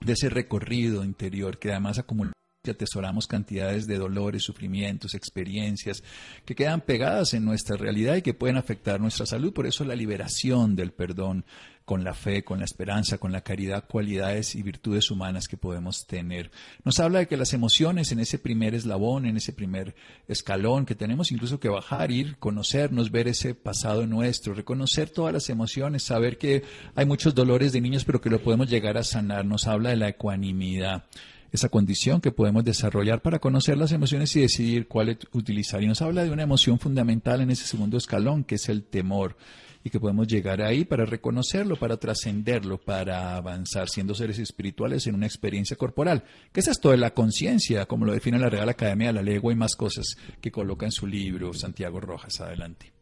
de 0.00 0.12
ese 0.12 0.28
recorrido 0.28 1.04
interior 1.04 1.58
que 1.58 1.70
además 1.70 1.98
acumuló 1.98 2.32
que 2.62 2.72
atesoramos 2.72 3.26
cantidades 3.26 3.86
de 3.86 3.96
dolores, 3.96 4.42
sufrimientos, 4.42 5.14
experiencias 5.14 6.02
que 6.44 6.54
quedan 6.54 6.82
pegadas 6.82 7.32
en 7.32 7.46
nuestra 7.46 7.78
realidad 7.78 8.16
y 8.16 8.22
que 8.22 8.34
pueden 8.34 8.58
afectar 8.58 9.00
nuestra 9.00 9.24
salud. 9.24 9.54
Por 9.54 9.66
eso 9.66 9.82
la 9.82 9.96
liberación 9.96 10.76
del 10.76 10.92
perdón 10.92 11.46
con 11.86 12.04
la 12.04 12.12
fe, 12.12 12.44
con 12.44 12.58
la 12.58 12.66
esperanza, 12.66 13.16
con 13.16 13.32
la 13.32 13.40
caridad, 13.40 13.86
cualidades 13.88 14.54
y 14.54 14.62
virtudes 14.62 15.10
humanas 15.10 15.48
que 15.48 15.56
podemos 15.56 16.06
tener. 16.06 16.50
Nos 16.84 17.00
habla 17.00 17.20
de 17.20 17.28
que 17.28 17.38
las 17.38 17.54
emociones 17.54 18.12
en 18.12 18.20
ese 18.20 18.38
primer 18.38 18.74
eslabón, 18.74 19.24
en 19.24 19.38
ese 19.38 19.54
primer 19.54 19.94
escalón 20.28 20.84
que 20.84 20.94
tenemos 20.94 21.32
incluso 21.32 21.58
que 21.60 21.70
bajar, 21.70 22.10
ir, 22.10 22.36
conocernos, 22.36 23.10
ver 23.10 23.26
ese 23.26 23.54
pasado 23.54 24.06
nuestro, 24.06 24.52
reconocer 24.52 25.08
todas 25.08 25.32
las 25.32 25.48
emociones, 25.48 26.02
saber 26.02 26.36
que 26.36 26.62
hay 26.94 27.06
muchos 27.06 27.34
dolores 27.34 27.72
de 27.72 27.80
niños 27.80 28.04
pero 28.04 28.20
que 28.20 28.28
lo 28.28 28.42
podemos 28.42 28.68
llegar 28.68 28.98
a 28.98 29.02
sanar. 29.02 29.46
Nos 29.46 29.66
habla 29.66 29.88
de 29.88 29.96
la 29.96 30.08
ecuanimidad 30.10 31.06
esa 31.52 31.68
condición 31.68 32.20
que 32.20 32.32
podemos 32.32 32.64
desarrollar 32.64 33.22
para 33.22 33.38
conocer 33.38 33.76
las 33.76 33.92
emociones 33.92 34.34
y 34.36 34.40
decidir 34.40 34.88
cuál 34.88 35.18
utilizar. 35.32 35.82
Y 35.82 35.86
nos 35.86 36.02
habla 36.02 36.24
de 36.24 36.30
una 36.30 36.42
emoción 36.42 36.78
fundamental 36.78 37.40
en 37.40 37.50
ese 37.50 37.64
segundo 37.64 37.96
escalón, 37.96 38.44
que 38.44 38.56
es 38.56 38.68
el 38.68 38.84
temor, 38.84 39.36
y 39.82 39.90
que 39.90 40.00
podemos 40.00 40.26
llegar 40.26 40.60
ahí 40.60 40.84
para 40.84 41.06
reconocerlo, 41.06 41.76
para 41.76 41.96
trascenderlo, 41.96 42.78
para 42.78 43.36
avanzar 43.36 43.88
siendo 43.88 44.14
seres 44.14 44.38
espirituales 44.38 45.06
en 45.06 45.14
una 45.14 45.26
experiencia 45.26 45.76
corporal. 45.76 46.22
Que 46.52 46.60
es 46.60 46.68
esto 46.68 46.90
de 46.90 46.98
la 46.98 47.10
conciencia, 47.10 47.86
como 47.86 48.04
lo 48.04 48.12
define 48.12 48.38
la 48.38 48.50
Real 48.50 48.68
Academia 48.68 49.08
de 49.08 49.14
la 49.14 49.22
Legua 49.22 49.52
y 49.52 49.56
más 49.56 49.76
cosas 49.76 50.16
que 50.40 50.50
coloca 50.50 50.84
en 50.84 50.92
su 50.92 51.06
libro 51.06 51.52
Santiago 51.54 52.00
Rojas. 52.00 52.40
Adelante. 52.40 52.92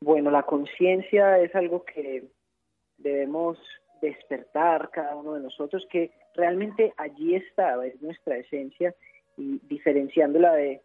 Bueno, 0.00 0.30
la 0.30 0.42
conciencia 0.42 1.38
es 1.38 1.54
algo 1.54 1.84
que 1.84 2.24
debemos 2.98 3.58
despertar 4.00 4.90
cada 4.92 5.14
uno 5.14 5.34
de 5.34 5.42
nosotros, 5.42 5.86
que 5.90 6.10
realmente 6.34 6.92
allí 6.96 7.34
está, 7.34 7.84
es 7.84 8.00
nuestra 8.02 8.36
esencia 8.36 8.94
y 9.36 9.60
diferenciándola 9.68 10.54
de, 10.54 10.80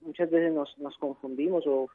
muchas 0.00 0.30
veces 0.30 0.52
nos, 0.52 0.76
nos 0.78 0.96
confundimos 0.98 1.66
o 1.66 1.88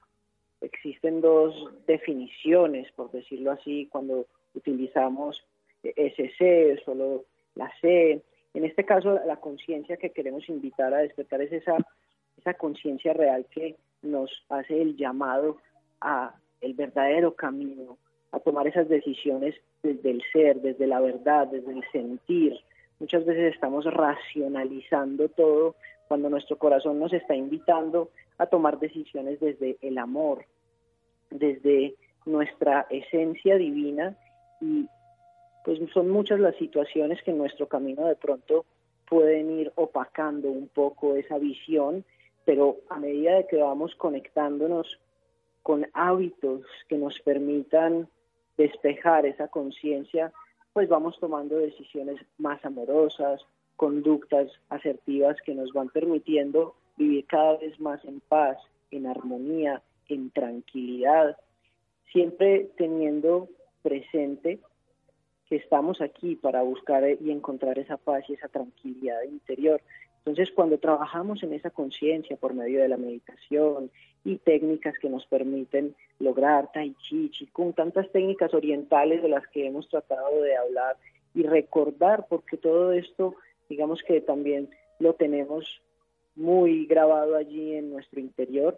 existen 0.62 1.22
dos 1.22 1.72
definiciones, 1.86 2.92
por 2.94 3.12
decirlo 3.12 3.52
así, 3.52 3.88
cuando 3.92 4.26
utilizamos 4.56 5.46
SC, 5.84 6.82
solo 6.84 7.26
la 7.56 7.72
C. 7.82 8.22
En 8.54 8.66
este 8.66 8.86
caso, 8.86 9.20
la 9.26 9.38
conciencia 9.38 9.98
que 9.98 10.12
queremos 10.12 10.48
invitar 10.50 10.94
a 10.94 11.00
despertar 11.00 11.42
es 11.42 11.52
esa, 11.52 11.78
esa 12.38 12.54
conciencia 12.56 13.14
real 13.14 13.46
que 13.52 13.76
nos 14.02 14.32
hace 14.50 14.82
el 14.82 14.96
llamado 14.96 15.58
a 16.02 16.36
el 16.62 16.74
verdadero 16.74 17.36
camino, 17.36 17.98
a 18.32 18.40
tomar 18.40 18.68
esas 18.68 18.90
decisiones 18.90 19.56
desde 19.84 20.10
el 20.10 20.24
ser, 20.32 20.62
desde 20.62 20.88
la 20.88 21.00
verdad, 21.00 21.48
desde 21.48 21.72
el 21.72 21.84
sentir. 21.92 22.60
Muchas 23.00 23.26
veces 23.26 23.54
estamos 23.54 23.86
racionalizando 23.86 25.30
todo 25.30 25.76
cuando 26.08 26.30
nuestro 26.30 26.58
corazón 26.58 27.00
nos 27.00 27.14
está 27.14 27.36
invitando 27.36 28.10
a 28.38 28.48
tomar 28.48 28.80
decisiones 28.80 29.40
desde 29.40 29.78
el 29.82 29.98
amor, 29.98 30.46
desde 31.30 31.96
nuestra 32.26 32.88
esencia 32.90 33.58
divina. 33.58 34.16
Y 34.62 34.88
pues 35.64 35.80
son 35.94 36.10
muchas 36.10 36.40
las 36.40 36.56
situaciones 36.56 37.22
que 37.24 37.32
en 37.32 37.38
nuestro 37.38 37.68
camino 37.68 38.06
de 38.08 38.16
pronto 38.16 38.66
pueden 39.10 39.60
ir 39.60 39.72
opacando 39.76 40.50
un 40.50 40.68
poco 40.68 41.16
esa 41.16 41.38
visión, 41.38 42.04
pero 42.46 42.78
a 42.90 43.00
medida 43.00 43.36
de 43.36 43.48
que 43.48 43.58
vamos 43.58 43.96
conectándonos 43.96 45.00
con 45.62 45.86
hábitos 45.94 46.62
que 46.88 46.98
nos 46.98 47.20
permitan 47.20 48.08
despejar 48.58 49.26
esa 49.26 49.50
conciencia, 49.50 50.32
pues 50.78 50.90
vamos 50.90 51.20
tomando 51.20 51.58
decisiones 51.58 52.22
más 52.38 52.64
amorosas, 52.64 53.42
conductas 53.78 54.48
asertivas 54.70 55.36
que 55.44 55.56
nos 55.56 55.74
van 55.74 55.90
permitiendo 55.90 56.76
vivir 56.98 57.26
cada 57.26 57.58
vez 57.58 57.80
más 57.80 58.06
en 58.06 58.20
paz, 58.20 58.60
en 58.92 59.08
armonía, 59.08 59.82
en 60.08 60.30
tranquilidad, 60.30 61.36
siempre 62.12 62.70
teniendo 62.78 63.50
presente 63.82 64.60
que 65.50 65.56
estamos 65.56 66.00
aquí 66.00 66.36
para 66.36 66.62
buscar 66.62 67.04
y 67.10 67.32
encontrar 67.32 67.80
esa 67.80 67.98
paz 67.98 68.26
y 68.28 68.36
esa 68.36 68.48
tranquilidad 68.48 69.24
interior. 69.24 69.82
Entonces, 70.28 70.54
cuando 70.54 70.78
trabajamos 70.78 71.42
en 71.42 71.54
esa 71.54 71.70
conciencia 71.70 72.36
por 72.36 72.54
medio 72.54 72.82
de 72.82 72.90
la 72.90 72.98
meditación 72.98 73.90
y 74.26 74.36
técnicas 74.36 75.00
que 75.00 75.10
nos 75.10 75.26
permiten 75.26 75.96
lograr 76.20 76.70
tai 76.74 76.94
chi, 77.00 77.32
con 77.54 77.72
tantas 77.72 78.12
técnicas 78.12 78.54
orientales 78.54 79.22
de 79.22 79.30
las 79.30 79.48
que 79.48 79.66
hemos 79.66 79.88
tratado 79.88 80.42
de 80.42 80.58
hablar 80.58 80.98
y 81.34 81.44
recordar, 81.44 82.26
porque 82.28 82.58
todo 82.58 82.92
esto, 82.92 83.36
digamos 83.70 84.04
que 84.04 84.20
también 84.20 84.70
lo 85.00 85.14
tenemos 85.14 85.82
muy 86.36 86.86
grabado 86.88 87.38
allí 87.38 87.76
en 87.76 87.90
nuestro 87.90 88.20
interior, 88.20 88.78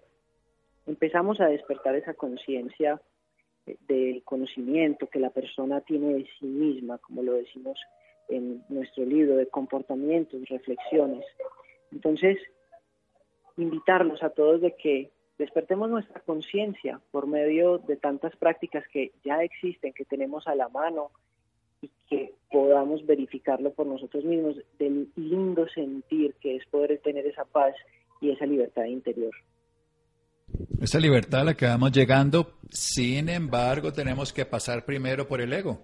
empezamos 0.85 1.41
a 1.41 1.47
despertar 1.47 1.95
esa 1.95 2.13
conciencia 2.13 3.01
del 3.87 4.21
conocimiento 4.23 5.07
que 5.07 5.19
la 5.19 5.31
persona 5.31 5.81
tiene 5.81 6.13
de 6.13 6.27
sí 6.39 6.45
misma, 6.45 6.99
como 6.99 7.23
lo 7.23 7.33
decimos 7.33 7.79
en 8.29 8.63
nuestro 8.69 9.05
libro, 9.05 9.35
de 9.35 9.47
comportamientos, 9.47 10.47
reflexiones. 10.49 11.25
Entonces, 11.91 12.37
invitarlos 13.57 14.23
a 14.23 14.29
todos 14.29 14.61
de 14.61 14.75
que 14.75 15.11
despertemos 15.37 15.89
nuestra 15.89 16.19
conciencia 16.21 16.99
por 17.11 17.27
medio 17.27 17.77
de 17.79 17.95
tantas 17.95 18.35
prácticas 18.35 18.83
que 18.91 19.11
ya 19.23 19.43
existen, 19.43 19.93
que 19.93 20.05
tenemos 20.05 20.47
a 20.47 20.55
la 20.55 20.69
mano 20.69 21.11
y 21.81 21.89
que 22.09 22.33
podamos 22.51 23.05
verificarlo 23.05 23.71
por 23.71 23.87
nosotros 23.87 24.23
mismos, 24.25 24.57
del 24.77 25.09
lindo 25.15 25.67
sentir 25.69 26.35
que 26.41 26.57
es 26.57 26.65
poder 26.67 26.99
tener 26.99 27.25
esa 27.25 27.45
paz 27.45 27.73
y 28.21 28.31
esa 28.31 28.45
libertad 28.45 28.83
interior. 28.83 29.31
Esa 30.81 30.99
libertad 30.99 31.41
a 31.41 31.43
la 31.45 31.53
que 31.53 31.65
vamos 31.65 31.91
llegando, 31.91 32.59
sin 32.69 33.29
embargo, 33.29 33.93
tenemos 33.93 34.33
que 34.33 34.45
pasar 34.45 34.83
primero 34.83 35.27
por 35.27 35.41
el 35.41 35.53
ego, 35.53 35.79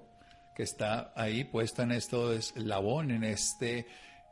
que 0.55 0.63
está 0.63 1.11
ahí 1.15 1.43
puesto 1.43 1.83
en 1.83 1.91
esto 1.91 2.33
eslabón, 2.33 3.11
en 3.11 3.23
este 3.23 3.85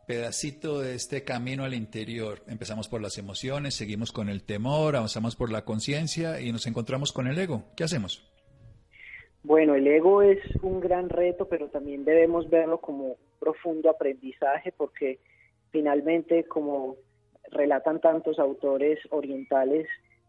pedacito 0.07 0.79
de 0.79 0.95
este 0.95 1.23
camino 1.23 1.63
al 1.63 1.73
interior. 1.73 2.39
Empezamos 2.47 2.87
por 2.87 3.01
las 3.01 3.17
emociones, 3.17 3.75
seguimos 3.75 4.11
con 4.11 4.29
el 4.29 4.43
temor, 4.43 4.95
avanzamos 4.95 5.35
por 5.35 5.51
la 5.51 5.63
conciencia 5.63 6.41
y 6.41 6.51
nos 6.51 6.65
encontramos 6.65 7.11
con 7.11 7.27
el 7.27 7.37
ego. 7.37 7.63
¿Qué 7.75 7.83
hacemos? 7.83 8.29
Bueno, 9.43 9.75
el 9.75 9.85
ego 9.85 10.21
es 10.21 10.39
un 10.61 10.79
gran 10.79 11.09
reto, 11.09 11.47
pero 11.49 11.67
también 11.67 12.05
debemos 12.05 12.49
verlo 12.49 12.79
como 12.79 13.07
un 13.07 13.15
profundo 13.39 13.89
aprendizaje 13.89 14.71
porque 14.71 15.19
finalmente, 15.71 16.45
como 16.45 16.95
relatan 17.51 17.99
tantos 17.99 18.39
autores 18.39 18.99
orientales, 19.09 19.87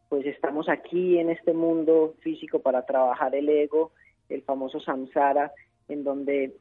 pues 0.09 0.27
estamos 0.27 0.69
aquí 0.69 1.19
en 1.19 1.31
este 1.31 1.53
mundo 1.53 2.15
físico 2.21 2.59
para 2.59 2.85
trabajar 2.87 3.35
el 3.35 3.49
ego, 3.49 3.93
el 4.29 4.43
famoso 4.43 4.81
samsara, 4.81 5.53
en 5.89 6.05
donde 6.05 6.57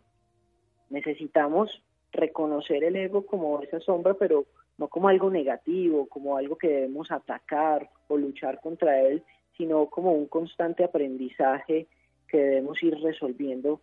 necesitamos 0.89 1.83
reconocer 2.11 2.83
el 2.83 2.95
ego 2.95 3.25
como 3.25 3.61
esa 3.61 3.79
sombra, 3.79 4.13
pero 4.13 4.45
no 4.77 4.87
como 4.87 5.07
algo 5.07 5.29
negativo, 5.29 6.07
como 6.07 6.37
algo 6.37 6.57
que 6.57 6.67
debemos 6.67 7.11
atacar 7.11 7.89
o 8.07 8.17
luchar 8.17 8.59
contra 8.61 8.99
él, 9.01 9.23
sino 9.57 9.87
como 9.87 10.13
un 10.13 10.27
constante 10.27 10.83
aprendizaje 10.83 11.87
que 12.27 12.37
debemos 12.37 12.81
ir 12.81 12.95
resolviendo 12.99 13.81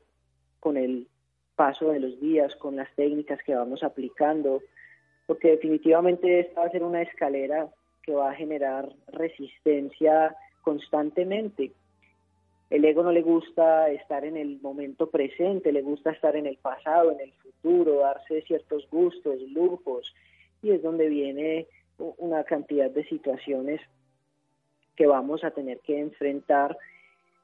con 0.59 0.77
el 0.77 1.07
paso 1.55 1.91
de 1.91 2.01
los 2.01 2.21
días, 2.21 2.55
con 2.57 2.77
las 2.77 2.93
técnicas 2.95 3.39
que 3.45 3.55
vamos 3.55 3.83
aplicando, 3.83 4.63
porque 5.27 5.51
definitivamente 5.51 6.41
esta 6.41 6.61
va 6.61 6.67
a 6.67 6.71
ser 6.71 6.83
una 6.83 7.03
escalera 7.03 7.69
que 8.03 8.15
va 8.15 8.31
a 8.31 8.35
generar 8.35 8.89
resistencia 9.09 10.35
constantemente. 10.63 11.73
El 12.71 12.85
ego 12.85 13.03
no 13.03 13.11
le 13.11 13.23
gusta 13.23 13.91
estar 13.91 14.25
en 14.25 14.37
el 14.37 14.61
momento 14.61 15.11
presente, 15.11 15.73
le 15.73 15.83
gusta 15.83 16.13
estar 16.13 16.37
en 16.37 16.47
el 16.47 16.57
pasado, 16.57 17.11
en 17.11 17.21
el 17.21 17.33
futuro, 17.33 18.01
darse 18.01 18.43
ciertos 18.43 18.89
gustos, 18.91 19.41
lujos, 19.51 20.15
y 20.63 20.71
es 20.71 20.83
donde 20.83 21.09
viene 21.09 21.67
una 21.99 22.45
cantidad 22.45 22.89
de 22.89 23.05
situaciones 23.05 23.81
que 24.95 25.07
vamos 25.07 25.43
a 25.43 25.51
tener 25.51 25.81
que 25.81 25.99
enfrentar 25.99 26.79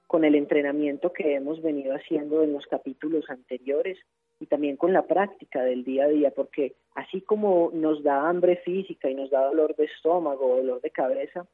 con 0.06 0.24
el 0.24 0.36
entrenamiento 0.36 1.12
que 1.12 1.34
hemos 1.34 1.60
venido 1.60 1.94
haciendo 1.94 2.44
en 2.44 2.52
los 2.52 2.64
capítulos 2.66 3.28
anteriores 3.28 3.98
y 4.38 4.46
también 4.46 4.76
con 4.76 4.92
la 4.92 5.06
práctica 5.06 5.62
del 5.62 5.82
día 5.82 6.04
a 6.04 6.08
día, 6.08 6.30
porque 6.30 6.74
así 6.94 7.20
como 7.20 7.70
nos 7.72 8.02
da 8.02 8.28
hambre 8.28 8.56
física 8.56 9.10
y 9.10 9.14
nos 9.14 9.30
da 9.30 9.46
dolor 9.46 9.74
de 9.74 9.86
estómago, 9.86 10.56
dolor 10.56 10.80
de 10.80 10.90
cabeza, 10.90 11.46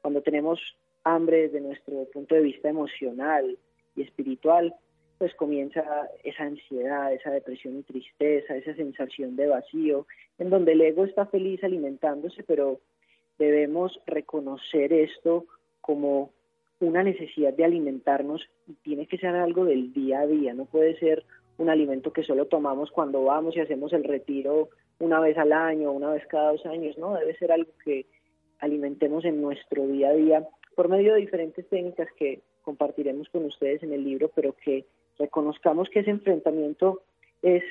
cuando 0.00 0.22
tenemos 0.22 0.58
hambre 1.04 1.42
desde 1.42 1.60
nuestro 1.60 2.04
punto 2.12 2.34
de 2.34 2.42
vista 2.42 2.68
emocional 2.68 3.58
y 3.96 4.02
espiritual, 4.02 4.74
pues 5.18 5.34
comienza 5.34 5.84
esa 6.24 6.44
ansiedad, 6.44 7.12
esa 7.12 7.30
depresión 7.30 7.78
y 7.78 7.82
tristeza, 7.82 8.56
esa 8.56 8.74
sensación 8.74 9.36
de 9.36 9.48
vacío, 9.48 10.06
en 10.38 10.50
donde 10.50 10.72
el 10.72 10.80
ego 10.80 11.04
está 11.04 11.26
feliz 11.26 11.62
alimentándose, 11.62 12.42
pero 12.44 12.80
debemos 13.38 14.00
reconocer 14.06 14.92
esto 14.92 15.44
como 15.80 16.30
una 16.80 17.02
necesidad 17.02 17.52
de 17.52 17.64
alimentarnos 17.64 18.48
y 18.66 18.72
tiene 18.74 19.06
que 19.06 19.18
ser 19.18 19.34
algo 19.34 19.66
del 19.66 19.92
día 19.92 20.20
a 20.20 20.26
día, 20.26 20.54
no 20.54 20.64
puede 20.64 20.98
ser 20.98 21.24
un 21.58 21.68
alimento 21.68 22.12
que 22.12 22.22
solo 22.22 22.46
tomamos 22.46 22.90
cuando 22.90 23.24
vamos 23.24 23.54
y 23.54 23.60
hacemos 23.60 23.92
el 23.92 24.04
retiro 24.04 24.70
una 24.98 25.20
vez 25.20 25.36
al 25.36 25.52
año, 25.52 25.92
una 25.92 26.12
vez 26.12 26.26
cada 26.26 26.52
dos 26.52 26.64
años, 26.64 26.96
no, 26.96 27.14
debe 27.14 27.36
ser 27.36 27.52
algo 27.52 27.70
que 27.84 28.06
alimentemos 28.60 29.24
en 29.26 29.42
nuestro 29.42 29.86
día 29.86 30.08
a 30.08 30.14
día 30.14 30.48
por 30.74 30.88
medio 30.88 31.14
de 31.14 31.20
diferentes 31.20 31.68
técnicas 31.68 32.08
que 32.16 32.40
compartiremos 32.62 33.28
con 33.28 33.44
ustedes 33.44 33.82
en 33.82 33.92
el 33.92 34.04
libro, 34.04 34.30
pero 34.34 34.54
que 34.54 34.84
reconozcamos 35.18 35.88
que 35.90 36.00
ese 36.00 36.10
enfrentamiento 36.10 37.02
es 37.42 37.62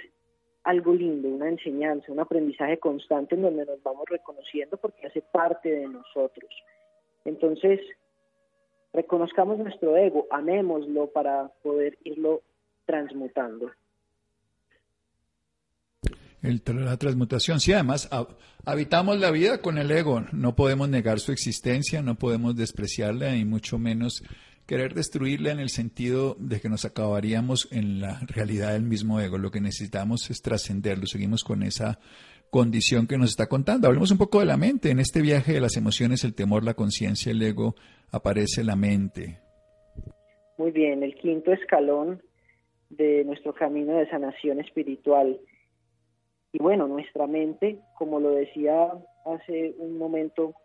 algo 0.64 0.94
lindo, 0.94 1.30
una 1.30 1.50
enseñanza, 1.50 2.12
un 2.12 2.20
aprendizaje 2.20 2.78
constante 2.78 3.36
en 3.36 3.42
donde 3.42 3.66
nos 3.66 3.82
vamos 3.82 4.06
reconociendo 4.08 4.78
porque 4.78 5.08
hace 5.08 5.22
parte 5.22 5.70
de 5.70 5.88
nosotros. 5.88 6.52
Entonces, 7.26 7.80
reconozcamos 8.94 9.58
nuestro 9.58 9.96
ego, 9.98 10.28
amémoslo 10.30 11.08
para 11.08 11.50
poder 11.64 11.98
irlo 12.04 12.42
transmutando. 12.86 13.72
La 16.42 16.98
transmutación, 16.98 17.60
sí, 17.60 17.74
además 17.74 18.10
habitamos 18.66 19.20
la 19.20 19.32
vida 19.32 19.62
con 19.62 19.78
el 19.78 19.92
ego, 19.92 20.26
no 20.32 20.56
podemos 20.56 20.90
negar 20.90 21.20
su 21.20 21.32
existencia, 21.32 22.02
no 22.02 22.16
podemos 22.16 22.56
despreciarla 22.56 23.36
y 23.36 23.46
mucho 23.46 23.78
menos 23.78 24.24
querer 24.70 24.94
destruirla 24.94 25.52
en 25.52 25.60
el 25.60 25.70
sentido 25.70 26.36
de 26.40 26.62
que 26.62 26.70
nos 26.70 26.86
acabaríamos 26.86 27.68
en 27.72 28.02
la 28.02 28.20
realidad 28.28 28.74
del 28.74 28.84
mismo 28.84 29.20
ego. 29.20 29.40
Lo 29.40 29.50
que 29.50 29.62
necesitamos 29.62 30.30
es 30.30 30.44
trascenderlo. 30.44 31.08
Seguimos 31.08 31.44
con 31.44 31.64
esa 31.64 32.00
condición 32.52 33.08
que 33.08 33.18
nos 33.18 33.32
está 33.32 33.48
contando. 33.48 33.88
Hablemos 33.88 34.12
un 34.12 34.20
poco 34.20 34.40
de 34.40 34.46
la 34.46 34.58
mente. 34.58 34.92
En 34.92 35.00
este 35.00 35.22
viaje 35.22 35.54
de 35.54 35.60
las 35.60 35.76
emociones, 35.76 36.24
el 36.24 36.36
temor, 36.36 36.64
la 36.64 36.76
conciencia, 36.76 37.32
el 37.32 37.42
ego, 37.42 37.74
aparece 38.12 38.64
la 38.64 38.76
mente. 38.76 39.40
Muy 40.60 40.70
bien, 40.70 41.02
el 41.02 41.16
quinto 41.16 41.52
escalón 41.52 42.22
de 42.92 43.24
nuestro 43.24 43.56
camino 43.56 43.98
de 43.98 44.08
sanación 44.10 44.60
espiritual. 44.60 45.40
Y 46.52 46.58
bueno, 46.60 46.88
nuestra 46.88 47.28
mente, 47.28 47.80
como 47.98 48.20
lo 48.20 48.32
decía 48.32 48.92
hace 49.26 49.76
un 49.78 49.98
momento, 49.98 50.56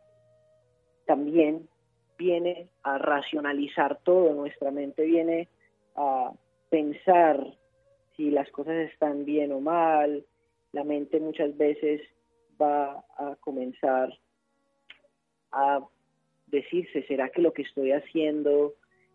también 1.07 1.69
viene 2.17 2.69
a 2.83 2.99
racionalizar 2.99 4.01
todo, 4.03 4.33
nuestra 4.33 4.71
mente 4.71 5.05
viene 5.05 5.49
a 5.97 6.33
pensar 6.71 7.55
si 8.17 8.31
las 8.31 8.51
cosas 8.51 8.91
están 8.91 9.25
bien 9.25 9.53
o 9.53 9.61
mal, 9.61 10.25
la 10.73 10.85
mente 10.85 11.21
muchas 11.21 11.57
veces 11.57 12.01
va 12.61 13.05
a 13.17 13.37
comenzar 13.41 14.17
a 15.53 15.81
decirse, 16.47 17.05
¿será 17.07 17.29
que 17.31 17.43
lo 17.43 17.53
que 17.53 17.63
estoy 17.63 17.93
haciendo 17.93 18.75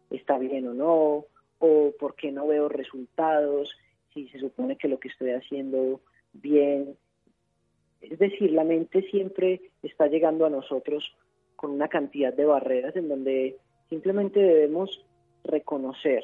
está 0.09 0.37
bien 0.37 0.67
o 0.67 0.73
no? 0.73 1.25
¿O 1.59 1.91
por 1.99 2.15
qué 2.15 2.31
no 2.31 2.47
veo 2.47 2.69
resultados? 2.69 3.75
Si 4.13 4.27
se 4.29 4.39
supone 4.39 4.77
que 4.77 4.87
lo 4.87 4.99
que 4.99 5.09
estoy 5.09 5.31
haciendo 5.31 6.01
bien. 6.33 6.95
Es 8.01 8.19
decir, 8.19 8.51
la 8.51 8.63
mente 8.63 9.01
siempre 9.09 9.61
está 9.83 10.07
llegando 10.07 10.45
a 10.45 10.49
nosotros 10.49 11.03
con 11.55 11.71
una 11.71 11.89
cantidad 11.89 12.33
de 12.33 12.45
barreras 12.45 12.95
en 12.95 13.09
donde 13.09 13.57
simplemente 13.89 14.39
debemos 14.39 15.05
reconocer 15.43 16.23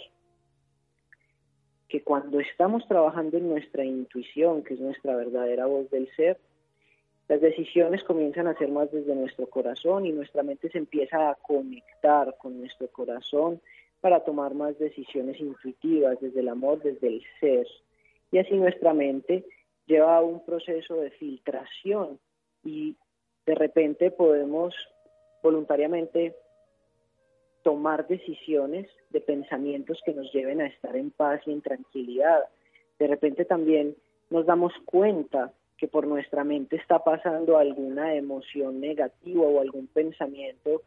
que 1.87 2.03
cuando 2.03 2.39
estamos 2.39 2.87
trabajando 2.87 3.37
en 3.37 3.49
nuestra 3.49 3.83
intuición, 3.83 4.63
que 4.63 4.75
es 4.75 4.79
nuestra 4.79 5.15
verdadera 5.15 5.65
voz 5.65 5.89
del 5.91 6.09
ser, 6.15 6.39
las 7.27 7.41
decisiones 7.41 8.03
comienzan 8.03 8.47
a 8.47 8.57
ser 8.57 8.69
más 8.69 8.91
desde 8.91 9.15
nuestro 9.15 9.47
corazón 9.47 10.05
y 10.05 10.11
nuestra 10.11 10.43
mente 10.43 10.69
se 10.69 10.77
empieza 10.77 11.29
a 11.29 11.35
conectar 11.35 12.35
con 12.37 12.59
nuestro 12.59 12.87
corazón 12.87 13.59
para 13.99 14.19
tomar 14.19 14.53
más 14.53 14.77
decisiones 14.77 15.39
intuitivas 15.39 16.19
desde 16.21 16.41
el 16.41 16.49
amor, 16.49 16.81
desde 16.83 17.07
el 17.07 17.23
ser. 17.39 17.67
Y 18.31 18.37
así 18.37 18.53
nuestra 18.55 18.93
mente 18.93 19.43
lleva 19.85 20.17
a 20.17 20.21
un 20.21 20.43
proceso 20.45 20.95
de 20.95 21.11
filtración 21.11 22.19
y 22.63 22.95
de 23.45 23.55
repente 23.55 24.11
podemos 24.11 24.73
voluntariamente 25.43 26.35
tomar 27.63 28.07
decisiones 28.07 28.87
de 29.09 29.21
pensamientos 29.21 29.99
que 30.05 30.13
nos 30.13 30.31
lleven 30.31 30.61
a 30.61 30.67
estar 30.67 30.95
en 30.95 31.11
paz 31.11 31.41
y 31.45 31.51
en 31.51 31.61
tranquilidad. 31.61 32.43
De 32.99 33.07
repente 33.07 33.45
también 33.45 33.95
nos 34.29 34.45
damos 34.45 34.73
cuenta 34.85 35.51
que 35.77 35.87
por 35.87 36.07
nuestra 36.07 36.43
mente 36.43 36.77
está 36.77 37.03
pasando 37.03 37.57
alguna 37.57 38.15
emoción 38.15 38.79
negativa 38.79 39.41
o 39.41 39.59
algún 39.59 39.87
pensamiento 39.87 40.83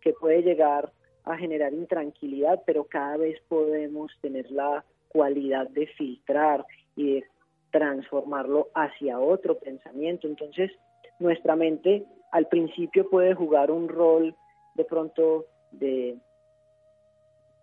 que 0.00 0.12
puede 0.12 0.42
llegar 0.42 0.92
a 1.24 1.36
generar 1.36 1.72
intranquilidad, 1.72 2.62
pero 2.66 2.84
cada 2.84 3.16
vez 3.16 3.40
podemos 3.48 4.10
tener 4.20 4.50
la 4.50 4.84
cualidad 5.08 5.68
de 5.68 5.86
filtrar 5.86 6.64
y 6.96 7.14
de 7.14 7.24
transformarlo 7.72 8.68
hacia 8.74 9.18
otro 9.18 9.58
pensamiento. 9.58 10.28
Entonces, 10.28 10.70
nuestra 11.18 11.56
mente 11.56 12.04
al 12.30 12.46
principio 12.46 13.10
puede 13.10 13.34
jugar 13.34 13.70
un 13.70 13.88
rol 13.88 14.36
de 14.74 14.84
pronto 14.84 15.46
de 15.72 16.16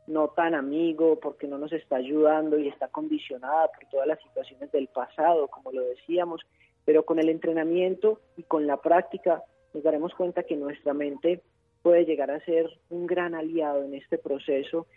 no 0.08 0.30
tan 0.30 0.56
amigo 0.56 1.20
porque 1.20 1.48
no 1.48 1.58
nos 1.58 1.72
está 1.72 1.98
ayudando 1.98 2.58
y 2.58 2.68
está 2.68 2.88
condicionada 2.88 3.68
por 3.68 3.88
todas 3.90 4.08
las 4.08 4.20
situaciones 4.22 4.72
del 4.72 4.88
pasado, 4.88 5.48
como 5.48 5.72
lo 5.72 5.84
decíamos, 5.84 6.42
pero 6.84 7.06
con 7.06 7.20
el 7.20 7.30
entrenamiento 7.30 8.20
y 8.36 8.44
con 8.44 8.66
la 8.66 8.78
práctica 8.78 9.44
nos 9.74 9.84
daremos 9.84 10.14
cuenta 10.16 10.44
que 10.44 10.56
nuestra 10.56 10.94
mente 10.94 11.44
puede 11.84 12.06
llegar 12.06 12.32
a 12.32 12.44
ser 12.44 12.68
un 12.90 13.06
gran 13.06 13.36
aliado 13.36 13.84
en 13.84 13.94
este 13.94 14.18
proceso 14.18 14.88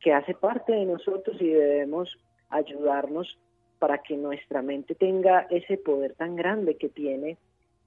que 0.00 0.12
hace 0.12 0.34
parte 0.34 0.72
de 0.72 0.84
nosotros 0.84 1.40
y 1.40 1.48
debemos 1.48 2.14
ayudarnos 2.50 3.38
para 3.82 3.98
que 3.98 4.16
nuestra 4.16 4.62
mente 4.62 4.94
tenga 4.94 5.48
ese 5.50 5.76
poder 5.76 6.14
tan 6.14 6.36
grande 6.36 6.76
que 6.76 6.88
tiene 6.88 7.36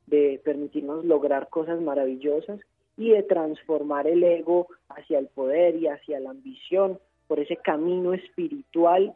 de 0.08 0.41
permitirnos 0.43 1.05
lograr 1.05 1.47
cosas 1.47 1.79
maravillosas 1.79 2.60
y 2.97 3.12
de 3.12 3.23
transformar 3.23 4.05
el 4.05 4.21
ego 4.21 4.67
hacia 4.89 5.19
el 5.19 5.27
poder 5.27 5.77
y 5.77 5.88
hacia 5.88 6.19
la 6.19 6.31
ambición 6.31 6.99
por 7.27 7.39
ese 7.39 7.55
camino 7.55 8.13
espiritual 8.13 9.13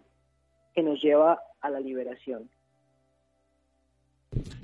que 0.73 0.81
nos 0.81 1.01
lleva 1.03 1.41
a 1.59 1.69
la 1.69 1.81
liberación. 1.81 2.49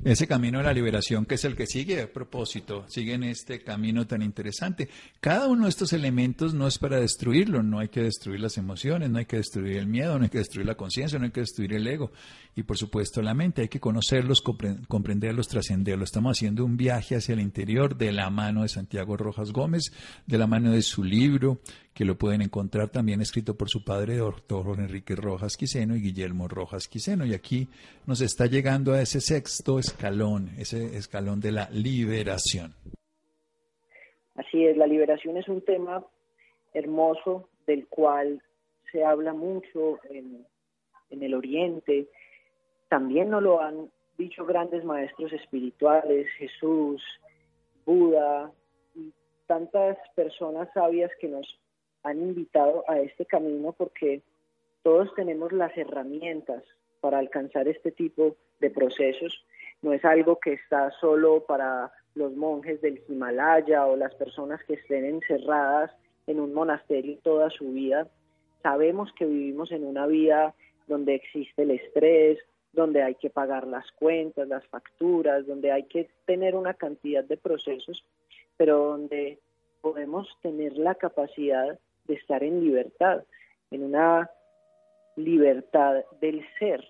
Ese 0.03 0.27
camino 0.27 0.59
de 0.59 0.65
la 0.65 0.73
liberación 0.73 1.25
que 1.25 1.35
es 1.35 1.45
el 1.45 1.55
que 1.55 1.65
sigue 1.65 2.03
a 2.03 2.13
propósito, 2.13 2.85
sigue 2.87 3.13
en 3.13 3.23
este 3.23 3.63
camino 3.63 4.05
tan 4.05 4.21
interesante. 4.21 4.89
Cada 5.19 5.47
uno 5.47 5.63
de 5.63 5.69
estos 5.69 5.93
elementos 5.93 6.53
no 6.53 6.67
es 6.67 6.77
para 6.77 6.99
destruirlo, 6.99 7.63
no 7.63 7.79
hay 7.79 7.89
que 7.89 8.03
destruir 8.03 8.39
las 8.39 8.57
emociones, 8.59 9.09
no 9.09 9.17
hay 9.17 9.25
que 9.25 9.37
destruir 9.37 9.77
el 9.77 9.87
miedo, 9.87 10.17
no 10.17 10.25
hay 10.25 10.29
que 10.29 10.37
destruir 10.37 10.67
la 10.67 10.75
conciencia, 10.75 11.17
no 11.17 11.25
hay 11.25 11.31
que 11.31 11.39
destruir 11.39 11.73
el 11.73 11.87
ego 11.87 12.11
y 12.55 12.63
por 12.63 12.77
supuesto 12.77 13.21
la 13.21 13.33
mente, 13.33 13.63
hay 13.63 13.67
que 13.67 13.79
conocerlos, 13.79 14.41
comprenderlos, 14.41 15.47
trascenderlos. 15.47 16.09
Estamos 16.09 16.37
haciendo 16.37 16.63
un 16.63 16.77
viaje 16.77 17.15
hacia 17.15 17.33
el 17.33 17.41
interior 17.41 17.97
de 17.97 18.11
la 18.11 18.29
mano 18.29 18.61
de 18.61 18.69
Santiago 18.69 19.17
Rojas 19.17 19.51
Gómez, 19.51 19.91
de 20.25 20.37
la 20.37 20.47
mano 20.47 20.71
de 20.71 20.81
su 20.81 21.03
libro 21.03 21.59
que 21.95 22.03
lo 22.03 22.15
pueden 22.15 22.41
encontrar 22.41 22.89
también 22.89 23.21
escrito 23.21 23.55
por 23.55 23.69
su 23.69 23.85
padre, 23.85 24.17
doctor 24.17 24.77
Enrique 24.77 25.15
Rojas 25.15 25.55
Quiseno 25.55 25.95
y 25.95 26.01
Guillermo 26.01 26.49
Rojas 26.49 26.89
Quiseno. 26.89 27.25
Y 27.25 27.33
aquí 27.33 27.69
nos 28.05 28.19
está 28.19 28.47
llegando 28.47 28.91
a 28.91 29.01
ese 29.01 29.21
sexto 29.21 29.79
escalón, 29.79 30.49
ese 30.59 30.97
escalón 30.97 31.39
de 31.39 31.53
la 31.53 31.69
liberación. 31.71 32.73
Así 34.35 34.65
es, 34.65 34.75
la 34.75 34.87
liberación 34.87 35.37
es 35.37 35.47
un 35.47 35.61
tema 35.61 36.05
hermoso 36.73 37.47
del 37.65 37.87
cual 37.87 38.41
se 38.91 39.05
habla 39.05 39.31
mucho 39.31 39.99
en, 40.09 40.45
el 41.09 41.33
Oriente. 41.33 42.09
También 42.89 43.29
nos 43.29 43.41
lo 43.41 43.61
han 43.61 43.89
dicho 44.17 44.45
grandes 44.45 44.83
maestros 44.83 45.31
espirituales, 45.31 46.27
Jesús, 46.37 47.01
Buda, 47.85 48.51
y 48.95 49.13
tantas 49.47 49.97
personas 50.13 50.67
sabias 50.73 51.09
que 51.21 51.29
nos 51.29 51.47
han 52.05 52.21
invitado 52.21 52.85
a 52.87 52.99
este 52.99 53.25
camino 53.25 53.73
porque 53.73 54.21
todos 54.83 55.13
tenemos 55.15 55.51
las 55.51 55.75
herramientas 55.75 56.63
para 57.01 57.17
alcanzar 57.17 57.67
este 57.67 57.91
tipo 57.91 58.35
de 58.59 58.69
procesos. 58.69 59.43
No 59.81 59.91
es 59.91 60.05
algo 60.05 60.39
que 60.39 60.53
está 60.53 60.91
solo 60.99 61.43
para 61.45 61.91
los 62.13 62.35
monjes 62.35 62.79
del 62.81 63.01
Himalaya 63.09 63.87
o 63.87 63.95
las 63.95 64.13
personas 64.13 64.63
que 64.65 64.75
estén 64.75 65.03
encerradas 65.05 65.91
en 66.27 66.39
un 66.39 66.53
monasterio 66.53 67.17
toda 67.23 67.49
su 67.49 67.71
vida. 67.73 68.07
Sabemos 68.61 69.11
que 69.13 69.25
vivimos 69.25 69.71
en 69.71 69.83
una 69.83 70.05
vida 70.05 70.53
donde 70.87 71.15
existe 71.15 71.63
el 71.63 71.71
estrés, 71.71 72.37
donde 72.71 73.01
hay 73.01 73.15
que 73.15 73.31
pagar 73.31 73.65
las 73.65 73.91
cuentas, 73.93 74.47
las 74.47 74.65
facturas, 74.67 75.47
donde 75.47 75.71
hay 75.71 75.83
que 75.83 76.09
tener 76.25 76.55
una 76.55 76.75
cantidad 76.75 77.23
de 77.23 77.37
procesos, 77.37 78.05
pero 78.57 78.77
donde 78.77 79.39
podemos 79.81 80.27
tener 80.43 80.77
la 80.77 80.93
capacidad 80.93 81.79
de 82.07 82.15
estar 82.15 82.43
en 82.43 82.63
libertad, 82.63 83.23
en 83.71 83.83
una 83.83 84.29
libertad 85.15 86.03
del 86.21 86.45
ser, 86.59 86.83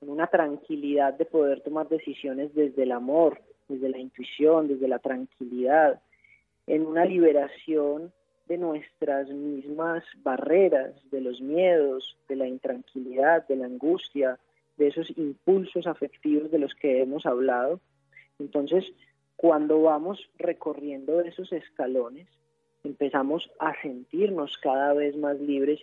en 0.00 0.10
una 0.10 0.26
tranquilidad 0.26 1.14
de 1.14 1.24
poder 1.24 1.60
tomar 1.60 1.88
decisiones 1.88 2.54
desde 2.54 2.82
el 2.84 2.92
amor, 2.92 3.40
desde 3.68 3.88
la 3.88 3.98
intuición, 3.98 4.68
desde 4.68 4.88
la 4.88 4.98
tranquilidad, 4.98 6.00
en 6.66 6.86
una 6.86 7.04
liberación 7.04 8.12
de 8.46 8.58
nuestras 8.58 9.28
mismas 9.28 10.04
barreras, 10.22 10.94
de 11.10 11.20
los 11.20 11.40
miedos, 11.40 12.16
de 12.28 12.36
la 12.36 12.46
intranquilidad, 12.46 13.46
de 13.46 13.56
la 13.56 13.66
angustia, 13.66 14.38
de 14.76 14.88
esos 14.88 15.10
impulsos 15.18 15.86
afectivos 15.86 16.50
de 16.50 16.58
los 16.58 16.74
que 16.74 17.02
hemos 17.02 17.26
hablado. 17.26 17.80
Entonces, 18.38 18.84
cuando 19.36 19.82
vamos 19.82 20.18
recorriendo 20.38 21.20
esos 21.20 21.52
escalones, 21.52 22.26
empezamos 22.84 23.50
a 23.58 23.80
sentirnos 23.82 24.56
cada 24.58 24.92
vez 24.92 25.16
más 25.16 25.38
libres 25.40 25.80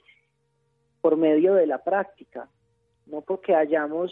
por 1.02 1.18
medio 1.18 1.54
de 1.54 1.68
la 1.68 1.84
práctica, 1.84 2.50
no 3.06 3.22
porque 3.22 3.56
hayamos 3.56 4.12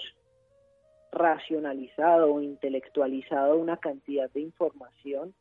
racionalizado 1.11 2.33
o 2.33 2.41
intelectualizado 2.41 3.57
una 3.57 3.77
cantidad 3.77 4.29
de 4.31 4.41
información, 4.41 5.33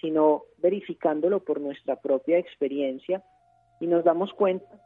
sino 0.00 0.44
verificándolo 0.58 1.40
por 1.40 1.60
nuestra 1.60 1.96
propia 1.96 2.38
experiencia 2.38 3.22
y 3.80 3.86
nos 3.86 4.04
damos 4.04 4.32
cuenta 4.32 4.80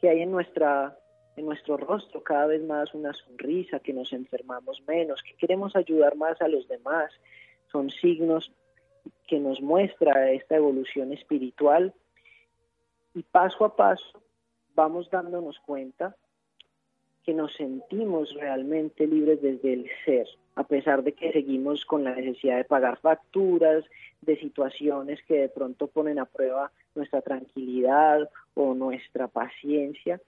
que 0.00 0.08
hay 0.08 0.22
en 0.22 0.30
nuestra 0.30 0.96
en 1.36 1.44
nuestro 1.44 1.76
rostro 1.76 2.22
cada 2.22 2.46
vez 2.46 2.62
más 2.64 2.94
una 2.94 3.12
sonrisa, 3.12 3.78
que 3.80 3.92
nos 3.92 4.12
enfermamos 4.14 4.82
menos, 4.88 5.22
que 5.22 5.36
queremos 5.36 5.76
ayudar 5.76 6.16
más 6.16 6.40
a 6.40 6.48
los 6.48 6.66
demás. 6.66 7.12
Son 7.70 7.90
signos 7.90 8.50
que 9.26 9.38
nos 9.38 9.60
muestra 9.60 10.30
esta 10.32 10.56
evolución 10.56 11.12
espiritual 11.12 11.92
y 13.14 13.22
paso 13.22 13.64
a 13.64 13.76
paso 13.76 14.22
vamos 14.74 15.10
dándonos 15.10 15.58
cuenta 15.60 16.14
que 17.24 17.34
nos 17.34 17.52
sentimos 17.54 18.32
realmente 18.34 19.06
libres 19.06 19.42
desde 19.42 19.72
el 19.72 19.90
ser, 20.04 20.28
a 20.54 20.62
pesar 20.62 21.02
de 21.02 21.12
que 21.12 21.32
seguimos 21.32 21.84
con 21.84 22.04
la 22.04 22.14
necesidad 22.14 22.56
de 22.56 22.64
pagar 22.64 22.98
facturas, 23.00 23.84
de 24.20 24.38
situaciones 24.38 25.20
que 25.24 25.40
de 25.40 25.48
pronto 25.48 25.88
ponen 25.88 26.20
a 26.20 26.26
prueba 26.26 26.70
nuestra 26.94 27.22
tranquilidad 27.22 28.30
o 28.54 28.74
nuestra 28.74 29.26
paciencia, 29.26 30.20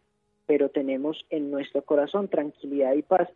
pero 0.46 0.70
tenemos 0.70 1.24
en 1.30 1.52
nuestro 1.52 1.82
corazón 1.82 2.26
tranquilidad 2.26 2.94
y 2.94 3.02
paz. 3.02 3.28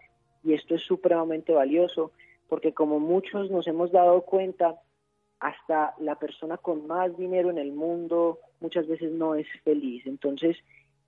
Y 0.43 0.55
esto 0.55 0.75
es 0.75 0.83
supremamente 0.83 1.53
valioso, 1.53 2.11
porque 2.49 2.73
como 2.75 2.99
muchos 2.99 3.49
nos 3.51 3.69
hemos 3.69 3.93
dado 3.93 4.23
cuenta, 4.23 4.81
hasta 5.43 5.93
la 5.99 6.15
persona 6.15 6.57
con 6.57 6.87
más 6.87 7.17
dinero 7.17 7.51
en 7.51 7.59
el 7.59 7.73
mundo 7.73 8.39
muchas 8.61 8.87
veces 8.87 9.11
no 9.11 9.35
es 9.35 9.47
feliz. 9.65 10.07
Entonces, 10.07 10.57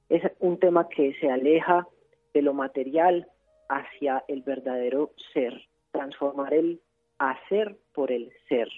es 0.08 0.22
un 0.40 0.58
tema 0.58 0.88
que 0.88 1.14
se 1.20 1.30
aleja 1.30 1.86
de 2.34 2.42
lo 2.42 2.52
material 2.52 3.28
hacia 3.68 4.24
el 4.26 4.42
verdadero 4.42 5.12
ser, 5.32 5.54
transformar 5.92 6.52
el 6.52 6.82
hacer 7.18 7.78
por 7.94 8.10
el 8.10 8.32
ser. 8.48 8.68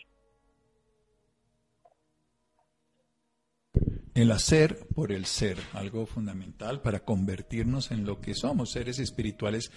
El 4.14 4.30
hacer 4.32 4.76
por 4.94 5.10
el 5.10 5.24
ser, 5.24 5.56
algo 5.72 6.04
fundamental 6.04 6.82
para 6.82 7.00
convertirnos 7.00 7.92
en 7.92 8.04
lo 8.04 8.20
que 8.20 8.34
somos, 8.34 8.72
seres 8.72 8.98
espirituales 8.98 9.72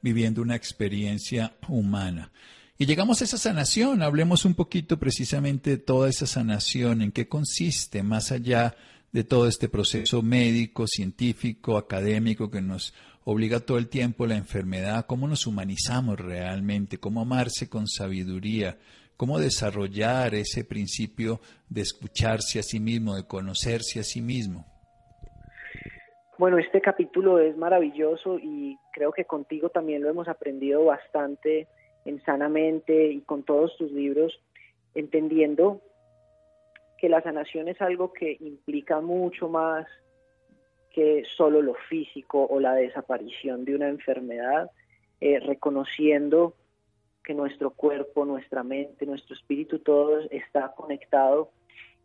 viviendo 0.00 0.42
una 0.42 0.54
experiencia 0.54 1.56
humana. 1.68 2.30
Y 2.76 2.86
llegamos 2.86 3.20
a 3.20 3.24
esa 3.24 3.38
sanación, 3.38 4.02
hablemos 4.02 4.44
un 4.44 4.54
poquito 4.54 4.98
precisamente 4.98 5.70
de 5.70 5.78
toda 5.78 6.08
esa 6.08 6.26
sanación, 6.26 7.02
en 7.02 7.12
qué 7.12 7.28
consiste, 7.28 8.02
más 8.02 8.32
allá 8.32 8.74
de 9.12 9.22
todo 9.22 9.46
este 9.46 9.68
proceso 9.68 10.22
médico, 10.22 10.88
científico, 10.88 11.76
académico 11.76 12.50
que 12.50 12.60
nos 12.60 12.92
obliga 13.22 13.60
todo 13.60 13.78
el 13.78 13.88
tiempo 13.88 14.26
la 14.26 14.34
enfermedad, 14.34 15.06
cómo 15.06 15.28
nos 15.28 15.46
humanizamos 15.46 16.18
realmente, 16.18 16.98
cómo 16.98 17.20
amarse 17.20 17.68
con 17.68 17.86
sabiduría, 17.86 18.76
cómo 19.16 19.38
desarrollar 19.38 20.34
ese 20.34 20.64
principio 20.64 21.38
de 21.68 21.82
escucharse 21.82 22.58
a 22.58 22.64
sí 22.64 22.80
mismo, 22.80 23.14
de 23.14 23.24
conocerse 23.24 24.00
a 24.00 24.02
sí 24.02 24.20
mismo. 24.20 24.66
Bueno, 26.38 26.58
este 26.58 26.80
capítulo 26.80 27.38
es 27.38 27.56
maravilloso 27.56 28.40
y 28.40 28.76
creo 28.92 29.12
que 29.12 29.26
contigo 29.26 29.68
también 29.68 30.02
lo 30.02 30.10
hemos 30.10 30.26
aprendido 30.26 30.84
bastante 30.84 31.68
en 32.04 32.22
Sanamente 32.24 33.08
y 33.08 33.20
con 33.20 33.42
todos 33.42 33.76
tus 33.76 33.90
libros, 33.92 34.40
entendiendo 34.94 35.80
que 36.98 37.08
la 37.08 37.22
sanación 37.22 37.68
es 37.68 37.80
algo 37.80 38.12
que 38.12 38.36
implica 38.40 39.00
mucho 39.00 39.48
más 39.48 39.86
que 40.90 41.24
solo 41.36 41.60
lo 41.60 41.74
físico 41.74 42.46
o 42.48 42.60
la 42.60 42.74
desaparición 42.74 43.64
de 43.64 43.74
una 43.74 43.88
enfermedad, 43.88 44.70
eh, 45.20 45.40
reconociendo 45.40 46.54
que 47.24 47.34
nuestro 47.34 47.70
cuerpo, 47.70 48.24
nuestra 48.24 48.62
mente, 48.62 49.06
nuestro 49.06 49.34
espíritu, 49.34 49.80
todo 49.80 50.20
está 50.30 50.72
conectado. 50.76 51.50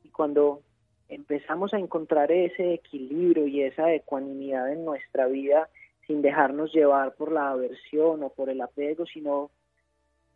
Y 0.03 0.09
cuando 0.09 0.63
empezamos 1.07 1.73
a 1.73 1.79
encontrar 1.79 2.31
ese 2.31 2.73
equilibrio 2.73 3.45
y 3.45 3.61
esa 3.61 3.93
ecuanimidad 3.93 4.71
en 4.71 4.85
nuestra 4.85 5.27
vida, 5.27 5.69
sin 6.07 6.21
dejarnos 6.21 6.73
llevar 6.73 7.13
por 7.15 7.31
la 7.31 7.51
aversión 7.51 8.23
o 8.23 8.29
por 8.29 8.49
el 8.49 8.61
apego, 8.61 9.05
sino 9.05 9.51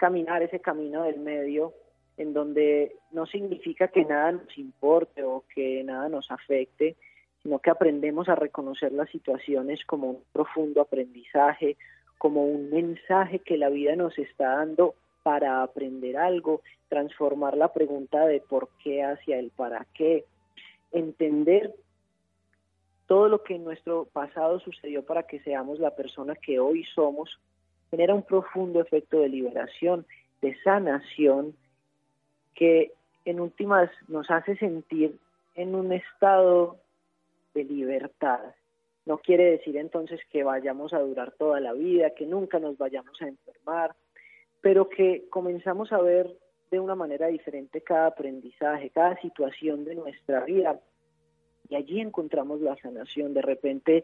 caminar 0.04 0.44
ese 0.44 0.60
camino 0.60 1.04
del 1.04 1.22
medio, 1.22 1.72
en 2.18 2.34
donde 2.34 2.98
no 3.12 3.26
significa 3.26 3.88
que 3.88 4.04
nada 4.04 4.34
nos 4.34 4.58
importe 4.58 5.24
o 5.24 5.46
que 5.56 5.82
nada 5.82 6.10
nos 6.10 6.30
afecte, 6.30 6.98
sino 7.42 7.60
que 7.60 7.70
aprendemos 7.70 8.28
a 8.28 8.36
reconocer 8.36 8.92
las 8.92 9.10
situaciones 9.12 9.86
como 9.86 10.10
un 10.10 10.24
profundo 10.34 10.82
aprendizaje, 10.82 11.78
como 12.18 12.46
un 12.46 12.70
mensaje 12.70 13.40
que 13.40 13.56
la 13.56 13.70
vida 13.70 13.96
nos 13.96 14.20
está 14.20 14.58
dando 14.58 14.96
para 15.24 15.64
aprender 15.64 16.18
algo, 16.18 16.60
transformar 16.90 17.56
la 17.56 17.72
pregunta 17.72 18.26
de 18.26 18.42
por 18.42 18.68
qué 18.84 19.06
hacia 19.06 19.40
el 19.40 19.52
para 19.52 19.88
qué, 19.94 20.26
entender 20.92 21.74
todo 23.08 23.30
lo 23.30 23.42
que 23.42 23.56
en 23.56 23.64
nuestro 23.64 24.04
pasado 24.12 24.60
sucedió 24.60 25.06
para 25.06 25.24
que 25.24 25.40
seamos 25.44 25.80
la 25.80 25.96
persona 25.96 26.36
que 26.36 26.60
hoy 26.60 26.84
somos, 26.94 27.40
genera 27.94 28.16
un 28.16 28.24
profundo 28.24 28.82
efecto 28.82 29.20
de 29.20 29.30
liberación, 29.30 30.08
de 30.42 30.58
sanación, 30.64 31.56
que 32.56 32.92
en 33.24 33.40
últimas 33.40 33.88
nos 34.08 34.32
hace 34.32 34.58
sentir 34.58 35.20
en 35.54 35.76
un 35.76 35.94
estado 35.94 36.80
de 37.54 37.66
libertad. 37.66 38.40
No 39.06 39.20
quiere 39.20 39.44
decir 39.44 39.78
entonces 39.78 40.20
que 40.32 40.44
vayamos 40.44 40.92
a 40.92 41.02
durar 41.02 41.34
toda 41.34 41.60
la 41.60 41.74
vida, 41.74 42.16
que 42.16 42.26
nunca 42.26 42.58
nos 42.58 42.80
vayamos 42.80 43.22
a 43.22 43.28
enfermar, 43.28 43.96
pero 44.60 44.90
que 44.90 45.26
comenzamos 45.30 45.92
a 45.92 46.02
ver 46.02 46.36
de 46.72 46.80
una 46.80 46.96
manera 46.96 47.28
diferente 47.28 47.82
cada 47.82 48.08
aprendizaje, 48.08 48.90
cada 48.90 49.22
situación 49.22 49.86
de 49.86 49.94
nuestra 49.94 50.44
vida. 50.46 50.80
Y 51.70 51.76
allí 51.76 52.02
encontramos 52.02 52.60
la 52.60 52.76
sanación. 52.78 53.36
De 53.36 53.44
repente 53.44 54.04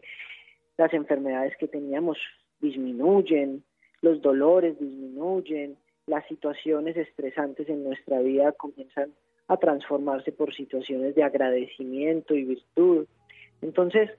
las 0.76 0.94
enfermedades 0.94 1.56
que 1.56 1.66
teníamos 1.66 2.18
disminuyen, 2.60 3.64
los 4.02 4.22
dolores 4.22 4.78
disminuyen, 4.78 5.76
las 6.06 6.26
situaciones 6.26 6.96
estresantes 6.96 7.68
en 7.68 7.84
nuestra 7.84 8.20
vida 8.20 8.52
comienzan 8.52 9.12
a 9.48 9.56
transformarse 9.56 10.32
por 10.32 10.54
situaciones 10.54 11.14
de 11.14 11.22
agradecimiento 11.22 12.34
y 12.34 12.44
virtud. 12.44 13.06
Entonces, 13.62 14.10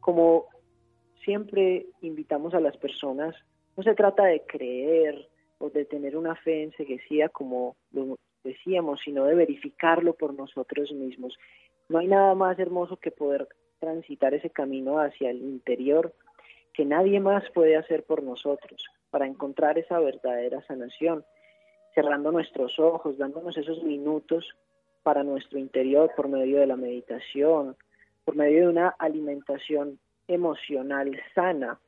como 0.00 0.46
siempre 1.24 1.86
invitamos 2.00 2.54
a 2.54 2.60
las 2.60 2.76
personas, 2.76 3.34
no 3.76 3.82
se 3.82 3.94
trata 3.94 4.24
de 4.24 4.42
creer 4.46 5.28
o 5.58 5.70
de 5.70 5.84
tener 5.84 6.16
una 6.16 6.34
fe 6.36 6.62
enseguecida 6.62 7.28
como 7.28 7.76
lo 7.92 8.18
decíamos, 8.42 9.00
sino 9.04 9.24
de 9.24 9.34
verificarlo 9.34 10.14
por 10.14 10.34
nosotros 10.34 10.90
mismos. 10.92 11.38
No 11.88 11.98
hay 11.98 12.08
nada 12.08 12.34
más 12.34 12.58
hermoso 12.58 12.96
que 12.96 13.10
poder 13.10 13.46
transitar 13.78 14.34
ese 14.34 14.50
camino 14.50 14.98
hacia 14.98 15.30
el 15.30 15.38
interior 15.38 16.14
que 16.72 16.84
nadie 16.84 17.20
más 17.20 17.44
puede 17.50 17.76
hacer 17.76 18.04
por 18.04 18.22
nosotros 18.22 18.88
para 19.12 19.26
encontrar 19.26 19.76
esa 19.76 20.00
verdadera 20.00 20.62
sanación, 20.66 21.22
cerrando 21.94 22.32
nuestros 22.32 22.78
ojos, 22.78 23.18
dándonos 23.18 23.56
esos 23.58 23.82
minutos 23.84 24.56
para 25.02 25.22
nuestro 25.22 25.58
interior 25.58 26.10
por 26.16 26.28
medio 26.28 26.58
de 26.58 26.66
la 26.66 26.76
meditación, 26.76 27.76
por 28.24 28.36
medio 28.36 28.62
de 28.62 28.68
una 28.68 28.88
alimentación 28.98 29.98
emocional 30.28 31.12
sana. 31.34 31.78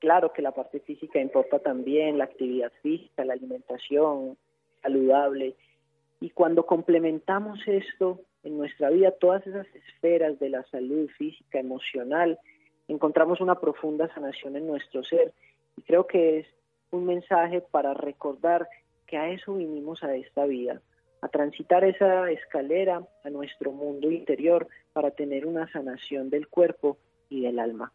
Claro 0.00 0.32
que 0.32 0.42
la 0.42 0.50
parte 0.50 0.80
física 0.80 1.20
importa 1.20 1.60
también, 1.60 2.18
la 2.18 2.24
actividad 2.24 2.72
física, 2.82 3.24
la 3.24 3.34
alimentación 3.34 4.36
saludable. 4.82 5.54
Y 6.20 6.30
cuando 6.30 6.66
complementamos 6.66 7.60
esto 7.68 8.22
en 8.42 8.58
nuestra 8.58 8.90
vida, 8.90 9.12
todas 9.12 9.46
esas 9.46 9.68
esferas 9.76 10.40
de 10.40 10.48
la 10.48 10.64
salud 10.64 11.08
física, 11.16 11.60
emocional, 11.60 12.40
encontramos 12.88 13.40
una 13.40 13.60
profunda 13.60 14.12
sanación 14.12 14.56
en 14.56 14.66
nuestro 14.66 15.04
ser. 15.04 15.32
Y 15.76 15.82
creo 15.82 16.06
que 16.06 16.40
es 16.40 16.46
un 16.90 17.06
mensaje 17.06 17.60
para 17.60 17.94
recordar 17.94 18.68
que 19.06 19.16
a 19.16 19.30
eso 19.30 19.54
vinimos 19.54 20.02
a 20.02 20.14
esta 20.14 20.46
vida, 20.46 20.80
a 21.20 21.28
transitar 21.28 21.84
esa 21.84 22.30
escalera 22.30 23.06
a 23.24 23.30
nuestro 23.30 23.72
mundo 23.72 24.10
interior 24.10 24.68
para 24.92 25.10
tener 25.10 25.46
una 25.46 25.70
sanación 25.72 26.30
del 26.30 26.48
cuerpo 26.48 26.98
y 27.28 27.42
del 27.42 27.58
alma. 27.58 27.92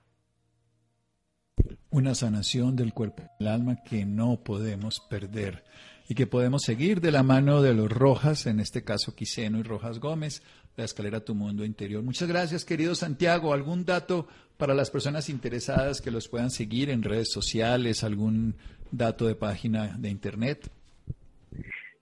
Una 1.89 2.15
sanación 2.15 2.75
del 2.75 2.93
cuerpo 2.93 3.23
y 3.23 3.43
del 3.43 3.53
alma 3.53 3.83
que 3.83 4.05
no 4.05 4.43
podemos 4.43 4.99
perder 5.09 5.63
y 6.07 6.15
que 6.15 6.27
podemos 6.27 6.61
seguir 6.63 7.01
de 7.01 7.11
la 7.11 7.23
mano 7.23 7.61
de 7.61 7.73
los 7.73 7.91
Rojas, 7.91 8.45
en 8.45 8.59
este 8.59 8.83
caso 8.83 9.15
Quiseno 9.15 9.59
y 9.59 9.63
Rojas 9.63 9.99
Gómez, 9.99 10.41
la 10.77 10.85
escalera 10.85 11.17
a 11.17 11.25
tu 11.25 11.33
mundo 11.33 11.65
interior. 11.65 12.03
Muchas 12.03 12.29
gracias, 12.29 12.63
querido 12.63 12.93
Santiago. 12.93 13.51
¿Algún 13.51 13.83
dato 13.83 14.27
para 14.57 14.75
las 14.75 14.91
personas 14.91 15.27
interesadas 15.27 16.01
que 16.01 16.11
los 16.11 16.27
puedan 16.27 16.51
seguir 16.51 16.91
en 16.91 17.01
redes 17.01 17.31
sociales? 17.31 18.03
¿Algún 18.03 18.53
dato 18.91 19.25
de 19.25 19.33
página 19.33 19.95
de 19.97 20.09
internet? 20.09 20.69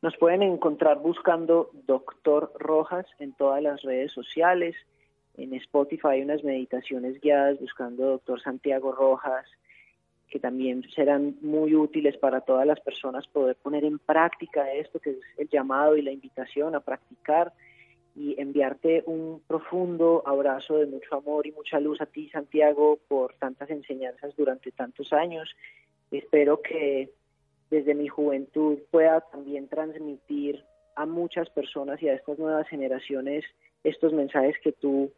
Nos 0.02 0.18
pueden 0.18 0.44
encontrar 0.44 1.00
buscando 1.00 1.72
Doctor 1.88 2.52
Rojas 2.60 3.06
en 3.20 3.32
todas 3.32 3.64
las 3.64 3.82
redes 3.82 4.12
sociales. 4.12 4.76
En 5.38 5.54
Spotify 5.54 6.08
hay 6.10 6.22
unas 6.24 6.44
meditaciones 6.44 7.22
guiadas 7.22 7.58
buscando 7.62 8.04
Doctor 8.04 8.42
Santiago 8.42 8.92
Rojas, 8.92 9.46
que 10.28 10.38
también 10.38 10.84
serán 10.94 11.38
muy 11.42 11.76
útiles 11.76 12.18
para 12.18 12.42
todas 12.42 12.68
las 12.68 12.82
personas 12.82 13.26
poder 13.28 13.56
poner 13.56 13.86
en 13.86 14.00
práctica 14.00 14.70
esto, 14.74 15.00
que 15.00 15.12
es 15.12 15.18
el 15.38 15.48
llamado 15.48 15.96
y 15.96 16.02
la 16.02 16.12
invitación 16.12 16.76
a 16.76 16.82
practicar 16.82 17.54
y 18.16 18.40
enviarte 18.40 19.04
un 19.06 19.42
profundo 19.46 20.24
abrazo 20.26 20.78
de 20.78 20.86
mucho 20.86 21.16
amor 21.16 21.46
y 21.46 21.52
mucha 21.52 21.80
luz 21.82 22.00
a 22.00 22.06
ti, 22.06 22.30
Santiago, 22.30 22.98
por 23.10 23.34
tantas 23.36 23.70
enseñanzas 23.70 24.34
durante 24.38 24.72
tantos 24.72 25.12
años. 25.12 25.54
Espero 26.12 26.62
que 26.62 27.10
desde 27.70 27.94
mi 27.94 28.08
juventud 28.08 28.80
pueda 28.90 29.20
también 29.20 29.68
transmitir 29.68 30.64
a 30.96 31.06
muchas 31.06 31.50
personas 31.50 32.02
y 32.02 32.08
a 32.08 32.14
estas 32.14 32.40
nuevas 32.40 32.68
generaciones 32.70 33.44
estos 33.84 34.14
mensajes 34.14 34.56
que 34.64 34.72
tú, 34.72 35.12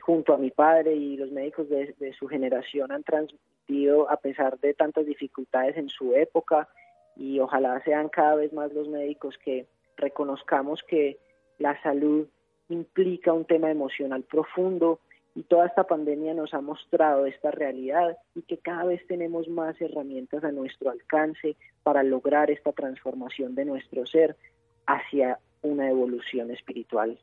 junto 0.00 0.32
a 0.32 0.38
mi 0.38 0.50
padre 0.52 0.94
y 0.94 1.16
los 1.16 1.32
médicos 1.32 1.68
de, 1.68 1.94
de 1.98 2.12
su 2.14 2.28
generación, 2.28 2.92
han 2.92 3.02
transmitido 3.02 4.08
a 4.08 4.16
pesar 4.18 4.60
de 4.60 4.74
tantas 4.74 5.06
dificultades 5.06 5.76
en 5.76 5.88
su 5.88 6.14
época 6.14 6.68
y 7.16 7.40
ojalá 7.40 7.82
sean 7.82 8.08
cada 8.10 8.36
vez 8.36 8.52
más 8.52 8.72
los 8.72 8.86
médicos 8.88 9.36
que 9.44 9.66
reconozcamos 9.96 10.82
que 10.86 11.18
la 11.58 11.80
salud 11.82 12.26
implica 12.68 13.32
un 13.32 13.44
tema 13.44 13.70
emocional 13.70 14.22
profundo 14.24 15.00
y 15.34 15.42
toda 15.42 15.66
esta 15.66 15.84
pandemia 15.84 16.32
nos 16.34 16.54
ha 16.54 16.60
mostrado 16.60 17.26
esta 17.26 17.50
realidad 17.50 18.16
y 18.34 18.42
que 18.42 18.56
cada 18.56 18.84
vez 18.84 19.06
tenemos 19.06 19.48
más 19.48 19.78
herramientas 19.80 20.42
a 20.44 20.50
nuestro 20.50 20.90
alcance 20.90 21.56
para 21.82 22.02
lograr 22.02 22.50
esta 22.50 22.72
transformación 22.72 23.54
de 23.54 23.66
nuestro 23.66 24.06
ser 24.06 24.36
hacia 24.86 25.38
una 25.62 25.90
evolución 25.90 26.50
espiritual. 26.50 27.18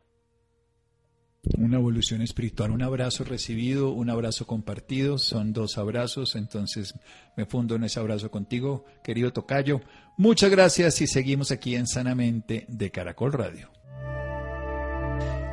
Una 1.58 1.78
evolución 1.78 2.22
espiritual, 2.22 2.72
un 2.72 2.84
abrazo 2.84 3.26
recibido, 3.26 3.92
un 3.92 4.10
abrazo 4.10 4.48
compartido, 4.48 5.18
son 5.18 5.52
dos 5.52 5.78
abrazos, 5.78 6.36
entonces 6.36 6.94
me 7.36 7.46
fundo 7.46 7.76
en 7.76 7.84
ese 7.84 8.00
abrazo 8.00 8.32
contigo, 8.32 8.86
querido 9.04 9.34
Tocayo. 9.34 9.82
Muchas 10.18 10.52
gracias 10.52 11.02
y 11.02 11.08
seguimos 11.08 11.52
aquí 11.52 11.76
en 11.76 11.88
Sanamente 11.88 12.66
de 12.70 12.92
Caracol 12.92 13.34
Radio 13.34 13.70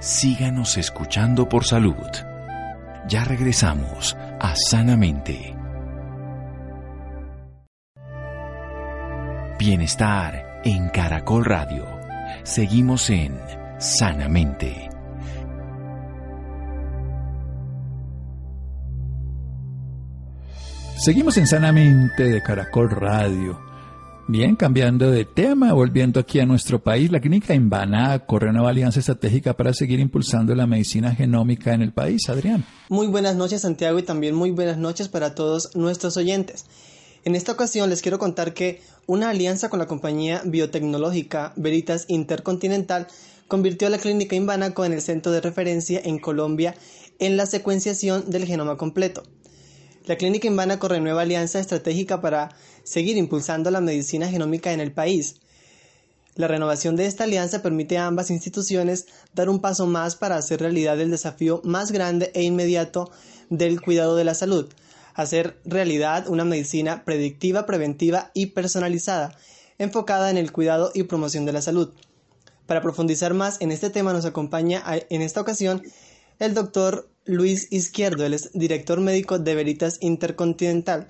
síganos 0.01 0.79
escuchando 0.79 1.49
por 1.49 1.65
salud. 1.65 1.95
Ya 3.07 3.25
regresamos 3.25 4.17
a 4.41 4.55
Sanamente. 4.57 5.55
Bienestar 9.59 10.63
en 10.65 10.89
Caracol 10.89 11.45
Radio. 11.45 11.87
Seguimos 12.45 13.11
en 13.11 13.39
Sanamente. 13.79 14.89
Seguimos 20.97 21.37
en 21.37 21.47
Sanamente 21.47 22.25
de 22.25 22.43
Caracol 22.43 22.91
Radio. 22.91 23.70
Bien, 24.33 24.55
cambiando 24.55 25.11
de 25.11 25.25
tema, 25.25 25.73
volviendo 25.73 26.21
aquí 26.21 26.39
a 26.39 26.47
nuestro 26.47 26.81
país, 26.81 27.11
la 27.11 27.19
clínica 27.19 27.53
Invana 27.53 28.17
corre 28.27 28.49
una 28.49 28.61
alianza 28.69 29.01
estratégica 29.01 29.57
para 29.57 29.75
seguir 29.75 29.99
impulsando 29.99 30.55
la 30.55 30.69
medicina 30.69 31.13
genómica 31.17 31.75
en 31.75 31.83
el 31.83 31.93
país. 31.93 32.29
Adrián. 32.29 32.65
Muy 32.89 33.09
buenas 33.09 33.35
noches, 33.35 33.63
Santiago, 33.63 33.99
y 33.99 34.05
también 34.05 34.37
muy 34.37 34.53
buenas 34.53 34.79
noches 34.79 35.09
para 35.09 35.35
todos 35.35 35.75
nuestros 35.75 36.17
oyentes. 36.17 36.67
En 37.25 37.35
esta 37.35 37.51
ocasión 37.51 37.91
les 37.91 38.03
quiero 38.03 38.21
contar 38.21 38.55
que 38.55 38.81
una 39.09 39.31
alianza 39.31 39.69
con 39.69 39.81
la 39.81 39.89
compañía 39.89 40.43
biotecnológica 40.45 41.53
Veritas 41.57 42.05
Intercontinental 42.07 43.09
convirtió 43.49 43.89
a 43.89 43.91
la 43.91 43.99
clínica 43.99 44.37
Invanaco 44.37 44.85
en 44.85 44.93
el 44.93 45.03
centro 45.03 45.33
de 45.33 45.41
referencia 45.41 46.01
en 46.05 46.21
Colombia 46.21 46.77
en 47.19 47.37
la 47.37 47.47
secuenciación 47.47 48.31
del 48.31 48.45
genoma 48.45 48.77
completo. 48.77 49.25
La 50.07 50.17
clínica 50.17 50.47
Invanaco 50.47 50.89
renueva 50.89 51.23
alianza 51.23 51.59
estratégica 51.59 52.21
para 52.21 52.51
seguir 52.85 53.17
impulsando 53.17 53.71
la 53.71 53.81
medicina 53.81 54.29
genómica 54.29 54.73
en 54.73 54.81
el 54.81 54.93
país. 54.93 55.37
La 56.37 56.49
renovación 56.49 56.97
de 56.97 57.07
esta 57.07 57.25
alianza 57.25 57.63
permite 57.63 57.99
a 57.99 58.07
ambas 58.07 58.31
instituciones 58.31 59.07
dar 59.35 59.49
un 59.49 59.61
paso 59.61 59.87
más 59.87 60.17
para 60.17 60.37
hacer 60.37 60.61
realidad 60.61 61.01
el 61.01 61.11
desafío 61.11 61.61
más 61.65 61.93
grande 61.93 62.31
e 62.35 62.43
inmediato 62.43 63.11
del 63.51 63.81
cuidado 63.81 64.17
de 64.17 64.25
la 64.25 64.35
salud, 64.35 64.69
hacer 65.15 65.59
realidad 65.65 66.29
una 66.29 66.45
medicina 66.45 67.05
predictiva, 67.05 67.67
preventiva 67.67 68.31
y 68.33 68.47
personalizada, 68.47 69.37
enfocada 69.79 70.31
en 70.31 70.39
el 70.39 70.53
cuidado 70.53 70.93
y 70.95 71.03
promoción 71.03 71.45
de 71.47 71.53
la 71.53 71.63
salud. 71.63 71.93
Para 72.67 72.81
profundizar 72.81 73.35
más 73.35 73.61
en 73.61 73.73
este 73.73 73.91
tema 73.91 74.13
nos 74.13 74.25
acompaña 74.25 74.83
en 74.87 75.23
esta 75.23 75.41
ocasión 75.41 75.83
el 76.39 76.55
doctor 76.55 77.11
Luis 77.27 77.69
Izquierdo, 77.71 78.25
él 78.25 78.33
es 78.33 78.51
director 78.55 79.01
médico 79.01 79.39
de 79.39 79.55
Veritas 79.55 79.99
Intercontinental. 80.01 81.09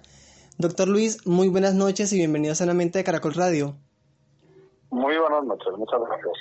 Doctor 0.60 0.88
Luis, 0.88 1.26
muy 1.26 1.48
buenas 1.48 1.72
noches 1.72 2.12
y 2.12 2.18
bienvenido 2.18 2.54
sanamente 2.54 2.98
a 2.98 3.04
Caracol 3.04 3.32
Radio. 3.32 3.76
Muy 4.90 5.16
buenas 5.16 5.42
noches, 5.44 5.72
muchas 5.74 5.98
gracias. 6.02 6.32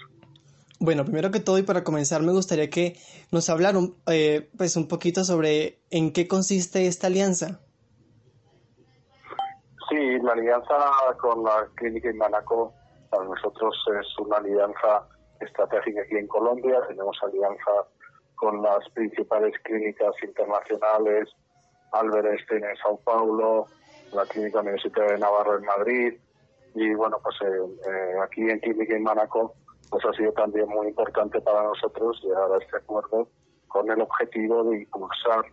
Bueno, 0.77 1.05
primero 1.05 1.31
que 1.31 1.39
todo 1.39 1.57
y 1.57 1.63
para 1.63 1.85
comenzar 1.85 2.21
me 2.21 2.33
gustaría 2.33 2.69
que 2.69 2.97
nos 3.31 3.49
hablara 3.49 3.77
un, 3.77 3.95
eh, 4.07 4.49
pues 4.57 4.75
un 4.75 4.89
poquito 4.89 5.23
sobre 5.23 5.79
en 5.89 6.11
qué 6.11 6.27
consiste 6.27 6.85
esta 6.85 7.07
alianza. 7.07 7.61
Sí, 9.89 10.19
la 10.21 10.33
alianza 10.33 10.75
con 11.21 11.45
la 11.45 11.69
clínica 11.75 12.09
Manaco 12.13 12.73
para 13.09 13.23
nosotros 13.23 13.73
es 14.01 14.19
una 14.19 14.35
alianza 14.35 15.07
estratégica 15.39 16.01
aquí 16.01 16.17
en 16.17 16.27
Colombia. 16.27 16.81
Tenemos 16.89 17.17
alianza 17.23 17.71
con 18.35 18.61
las 18.61 18.79
principales 18.89 19.53
clínicas 19.63 20.11
internacionales, 20.21 21.29
Albert 21.93 22.25
Einstein 22.25 22.65
en 22.65 22.75
Sao 22.83 22.97
Paulo, 22.97 23.67
la 24.13 24.25
Clínica 24.25 24.59
Universitaria 24.59 25.13
de 25.13 25.19
Navarro 25.19 25.57
en 25.57 25.65
Madrid 25.65 26.13
y 26.75 26.93
bueno, 26.93 27.17
pues 27.23 27.35
eh, 27.41 27.89
eh, 27.89 28.13
aquí 28.23 28.41
en 28.41 28.59
Clínica 28.59 28.95
en 28.95 29.03
Manaco 29.03 29.55
pues 29.89 30.05
ha 30.05 30.13
sido 30.13 30.31
también 30.33 30.67
muy 30.67 30.87
importante 30.87 31.41
para 31.41 31.63
nosotros 31.63 32.19
llegar 32.23 32.51
a 32.51 32.57
este 32.57 32.77
acuerdo 32.77 33.27
con 33.67 33.89
el 33.89 34.01
objetivo 34.01 34.63
de 34.65 34.81
impulsar 34.81 35.45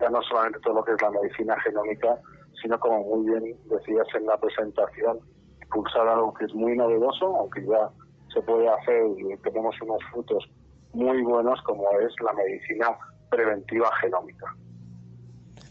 ya 0.00 0.08
no 0.10 0.22
solamente 0.22 0.60
todo 0.60 0.74
lo 0.74 0.84
que 0.84 0.92
es 0.92 1.02
la 1.02 1.10
medicina 1.10 1.60
genómica, 1.60 2.18
sino 2.62 2.78
como 2.78 3.02
muy 3.04 3.30
bien 3.30 3.56
decías 3.68 4.06
en 4.14 4.26
la 4.26 4.36
presentación, 4.38 5.18
impulsar 5.62 6.08
algo 6.08 6.32
que 6.34 6.44
es 6.44 6.54
muy 6.54 6.76
novedoso, 6.76 7.36
aunque 7.36 7.64
ya 7.66 7.90
se 8.32 8.40
puede 8.42 8.68
hacer 8.68 9.04
y 9.16 9.36
tenemos 9.38 9.74
unos 9.82 10.02
frutos 10.12 10.48
muy 10.92 11.22
buenos 11.22 11.60
como 11.62 11.84
es 12.00 12.12
la 12.24 12.32
medicina 12.32 12.96
preventiva 13.30 13.90
genómica. 14.00 14.54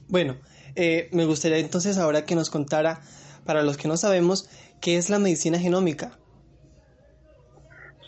Bueno, 0.09 0.35
eh, 0.77 1.09
me 1.11 1.25
gustaría 1.25 1.57
entonces 1.57 1.97
ahora 1.97 2.23
que 2.23 2.35
nos 2.35 2.51
contara, 2.51 2.99
para 3.45 3.63
los 3.63 3.77
que 3.77 3.87
no 3.87 3.97
sabemos, 3.97 4.47
qué 4.79 4.97
es 4.97 5.09
la 5.09 5.17
medicina 5.17 5.57
genómica. 5.57 6.11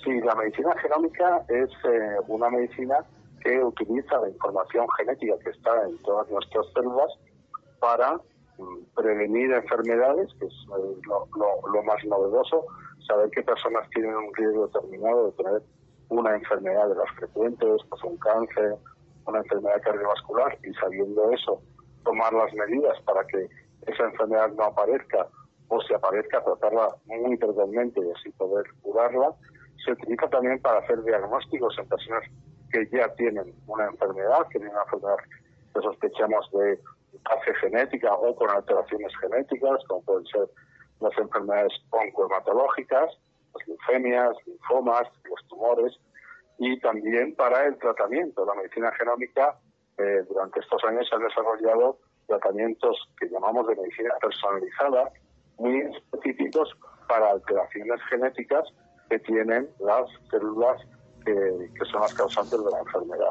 Sí, 0.04 0.22
la 0.22 0.36
medicina 0.36 0.74
genómica 0.80 1.44
es 1.50 1.70
eh, 1.84 2.18
una 2.28 2.50
medicina 2.50 3.04
que 3.42 3.64
utiliza 3.64 4.20
la 4.20 4.30
información 4.30 4.86
genética 4.98 5.34
que 5.44 5.50
está 5.50 5.72
en 5.88 5.98
todas 6.04 6.30
nuestras 6.30 6.66
células 6.74 7.12
para 7.80 8.18
mm, 8.58 8.84
prevenir 8.96 9.52
enfermedades, 9.52 10.30
que 10.40 10.46
es 10.46 10.54
eh, 10.54 11.02
lo, 11.08 11.84
más 11.84 12.06
novedoso, 12.06 12.66
saber 13.08 13.32
qué 13.32 13.42
personas 13.42 13.90
tienen 13.90 14.16
un 14.16 14.34
riesgo 14.36 14.68
determinado 14.68 15.26
de 15.26 15.32
tener 15.44 15.62
una 16.10 16.36
enfermedad 16.36 16.88
de 16.88 16.96
las 16.96 17.10
frecuentes, 17.18 17.82
pues 17.90 18.04
un 18.04 18.18
cáncer, 18.18 18.76
una 19.26 19.40
enfermedad 19.40 19.82
cardiovascular, 19.84 20.58
y 20.64 20.74
sabiendo 20.76 21.32
eso, 21.32 21.62
tomar 22.10 22.34
las 22.34 22.52
medidas 22.56 23.00
para 23.02 23.24
que 23.28 23.48
esa 23.86 24.04
enfermedad 24.04 24.50
no 24.58 24.64
aparezca 24.64 25.28
o 25.68 25.80
si 25.82 25.94
aparezca 25.94 26.44
tratarla 26.44 26.96
muy 27.06 27.38
precozmente 27.38 28.02
y 28.02 28.12
así 28.12 28.32
poder 28.32 28.66
curarla. 28.82 29.32
Se 29.86 29.92
utiliza 29.92 30.28
también 30.30 30.60
para 30.60 30.80
hacer 30.80 31.04
diagnósticos 31.04 31.78
en 31.78 31.88
personas 31.88 32.24
que 32.72 32.88
ya 32.92 33.14
tienen 33.14 33.54
una 33.68 33.86
enfermedad, 33.86 34.48
que 34.50 34.58
tienen 34.58 34.72
una 34.72 34.82
enfermedad 34.82 35.18
que 35.72 35.82
sospechamos 35.82 36.50
de 36.52 36.80
base 37.24 37.54
genética 37.62 38.12
o 38.16 38.36
con 38.36 38.50
alteraciones 38.50 39.14
genéticas, 39.22 39.78
como 39.88 40.02
pueden 40.02 40.26
ser 40.26 40.50
las 41.02 41.16
enfermedades 41.16 41.74
oncohematológicas, 41.92 43.20
las 43.54 43.68
linfemias, 43.68 44.36
linfomas, 44.48 45.04
los 45.30 45.48
tumores 45.48 45.96
y 46.58 46.80
también 46.80 47.36
para 47.36 47.68
el 47.68 47.78
tratamiento. 47.78 48.46
La 48.46 48.56
medicina 48.56 48.92
genómica 48.98 49.60
eh, 50.00 50.24
durante 50.30 50.62
estos 50.62 50.82
años 50.86 51.08
se 51.10 51.16
han 51.16 51.24
desarrollado 51.24 51.98
tratamientos 52.26 52.96
que 53.20 53.28
llamamos 53.28 53.68
de 53.68 53.76
medicina 53.76 54.14
personalizada, 54.22 55.12
muy 55.58 55.82
específicos 55.82 56.74
para 57.08 57.32
alteraciones 57.32 58.02
genéticas 58.10 58.64
que 59.10 59.20
tienen 59.20 59.68
las 59.80 60.10
células 60.30 60.82
que, 61.26 61.86
son 61.92 62.02
las 62.02 62.14
causantes 62.14 62.64
de 62.64 62.72
la 62.72 62.80
enfermedad. 62.80 63.30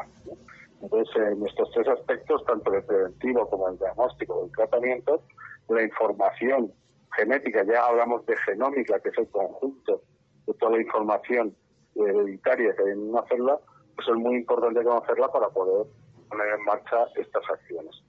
Entonces, 0.83 1.17
en 1.17 1.47
estos 1.47 1.71
tres 1.73 1.89
aspectos, 1.89 2.45
tanto 2.45 2.75
el 2.75 2.85
preventivo 2.85 3.49
como 3.49 3.69
el 3.69 3.79
diagnóstico 3.79 4.45
el 4.45 4.53
tratamiento, 4.53 5.23
la 5.69 5.83
información 5.83 6.73
genética, 7.17 7.65
ya 7.65 7.87
hablamos 7.87 8.27
de 8.27 8.37
genómica, 8.37 9.01
que 9.01 9.09
es 9.09 9.19
el 9.19 9.29
conjunto 9.29 10.03
de 10.47 10.55
toda 10.55 10.73
la 10.73 10.83
información 10.83 11.57
hereditaria 11.95 12.75
que 12.77 12.83
hay 12.83 12.91
en 12.91 13.11
una 13.11 13.23
célula, 13.23 13.59
pues 13.97 14.09
es 14.09 14.15
muy 14.15 14.37
importante 14.37 14.85
conocerla 14.85 15.29
para 15.33 15.49
poder 15.49 15.87
poner 16.29 16.49
en 16.55 16.65
marcha 16.65 17.07
estas 17.17 17.43
acciones. 17.51 18.03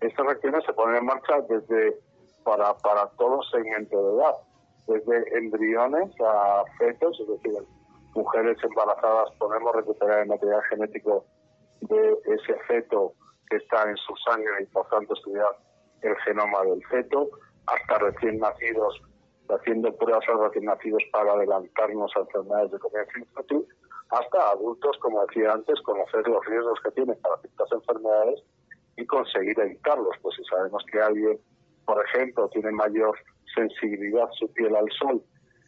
Estas 0.00 0.26
acciones 0.26 0.64
se 0.64 0.72
ponen 0.72 0.96
en 0.96 1.06
marcha 1.06 1.40
desde 1.48 1.98
para, 2.44 2.74
para 2.78 3.06
todo 3.18 3.42
segmento 3.44 4.02
de 4.02 4.16
edad, 4.16 4.34
desde 4.88 5.38
embriones 5.38 6.10
a 6.20 6.64
fetos, 6.78 7.18
es 7.20 7.28
decir, 7.28 7.62
mujeres 8.14 8.58
embarazadas 8.62 9.30
podemos 9.38 9.74
recuperar 9.74 10.20
el 10.20 10.28
material 10.28 10.62
genético 10.70 11.24
de 11.82 12.18
ese 12.26 12.54
feto 12.66 13.14
que 13.48 13.56
está 13.56 13.88
en 13.88 13.96
su 13.96 14.14
sangre 14.16 14.62
y 14.62 14.66
por 14.66 14.88
tanto 14.88 15.14
estudiar 15.14 15.56
el 16.02 16.16
genoma 16.18 16.62
del 16.62 16.84
feto, 16.86 17.30
hasta 17.66 17.98
recién 17.98 18.38
nacidos, 18.38 19.00
haciendo 19.48 19.94
pruebas 19.96 20.24
a 20.28 20.48
recién 20.48 20.64
nacidos 20.64 21.02
para 21.12 21.32
adelantarnos 21.32 22.12
a 22.16 22.20
enfermedades 22.20 22.72
de 22.72 22.78
comienzo 22.78 23.18
infantil, 23.18 23.66
hasta 24.12 24.50
adultos, 24.50 24.96
como 25.00 25.24
decía 25.26 25.52
antes, 25.52 25.80
conocer 25.82 26.26
los 26.28 26.44
riesgos 26.44 26.78
que 26.84 26.90
tienen 26.92 27.18
para 27.22 27.40
ciertas 27.40 27.72
enfermedades 27.72 28.42
y 28.96 29.06
conseguir 29.06 29.58
evitarlos. 29.58 30.14
Pues 30.20 30.36
si 30.36 30.44
sabemos 30.44 30.84
que 30.92 31.00
alguien, 31.00 31.40
por 31.86 32.04
ejemplo, 32.04 32.48
tiene 32.50 32.70
mayor 32.72 33.18
sensibilidad 33.54 34.28
su 34.38 34.52
piel 34.52 34.76
al 34.76 34.88
sol, 34.98 35.22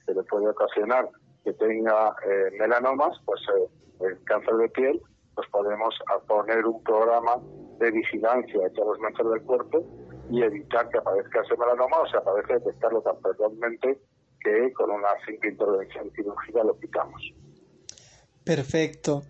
que 0.06 0.12
le 0.12 0.22
puede 0.24 0.48
ocasionar 0.48 1.08
que 1.42 1.52
tenga 1.54 2.14
eh, 2.26 2.50
melanomas, 2.58 3.18
pues 3.24 3.40
eh, 3.56 4.06
el 4.06 4.24
cáncer 4.24 4.54
de 4.56 4.68
piel, 4.68 5.00
pues 5.34 5.48
podemos 5.50 5.94
poner 6.26 6.66
un 6.66 6.82
programa 6.84 7.36
de 7.78 7.90
vigilancia 7.90 8.60
de 8.60 8.70
todos 8.70 8.88
los 8.88 8.98
manchas 9.00 9.28
del 9.30 9.42
cuerpo 9.42 9.84
y 10.30 10.42
evitar 10.42 10.88
que 10.90 10.98
aparezca 10.98 11.42
ese 11.42 11.56
melanoma 11.56 11.98
o 11.98 12.06
se 12.06 12.16
aparece 12.16 12.54
detectarlo 12.54 13.02
tan 13.02 13.20
precozmente 13.20 13.98
que 14.40 14.72
con 14.74 14.90
una 14.90 15.08
simple 15.26 15.50
intervención 15.50 16.10
quirúrgica 16.10 16.64
lo 16.64 16.78
quitamos. 16.78 17.22
Perfecto. 18.44 19.22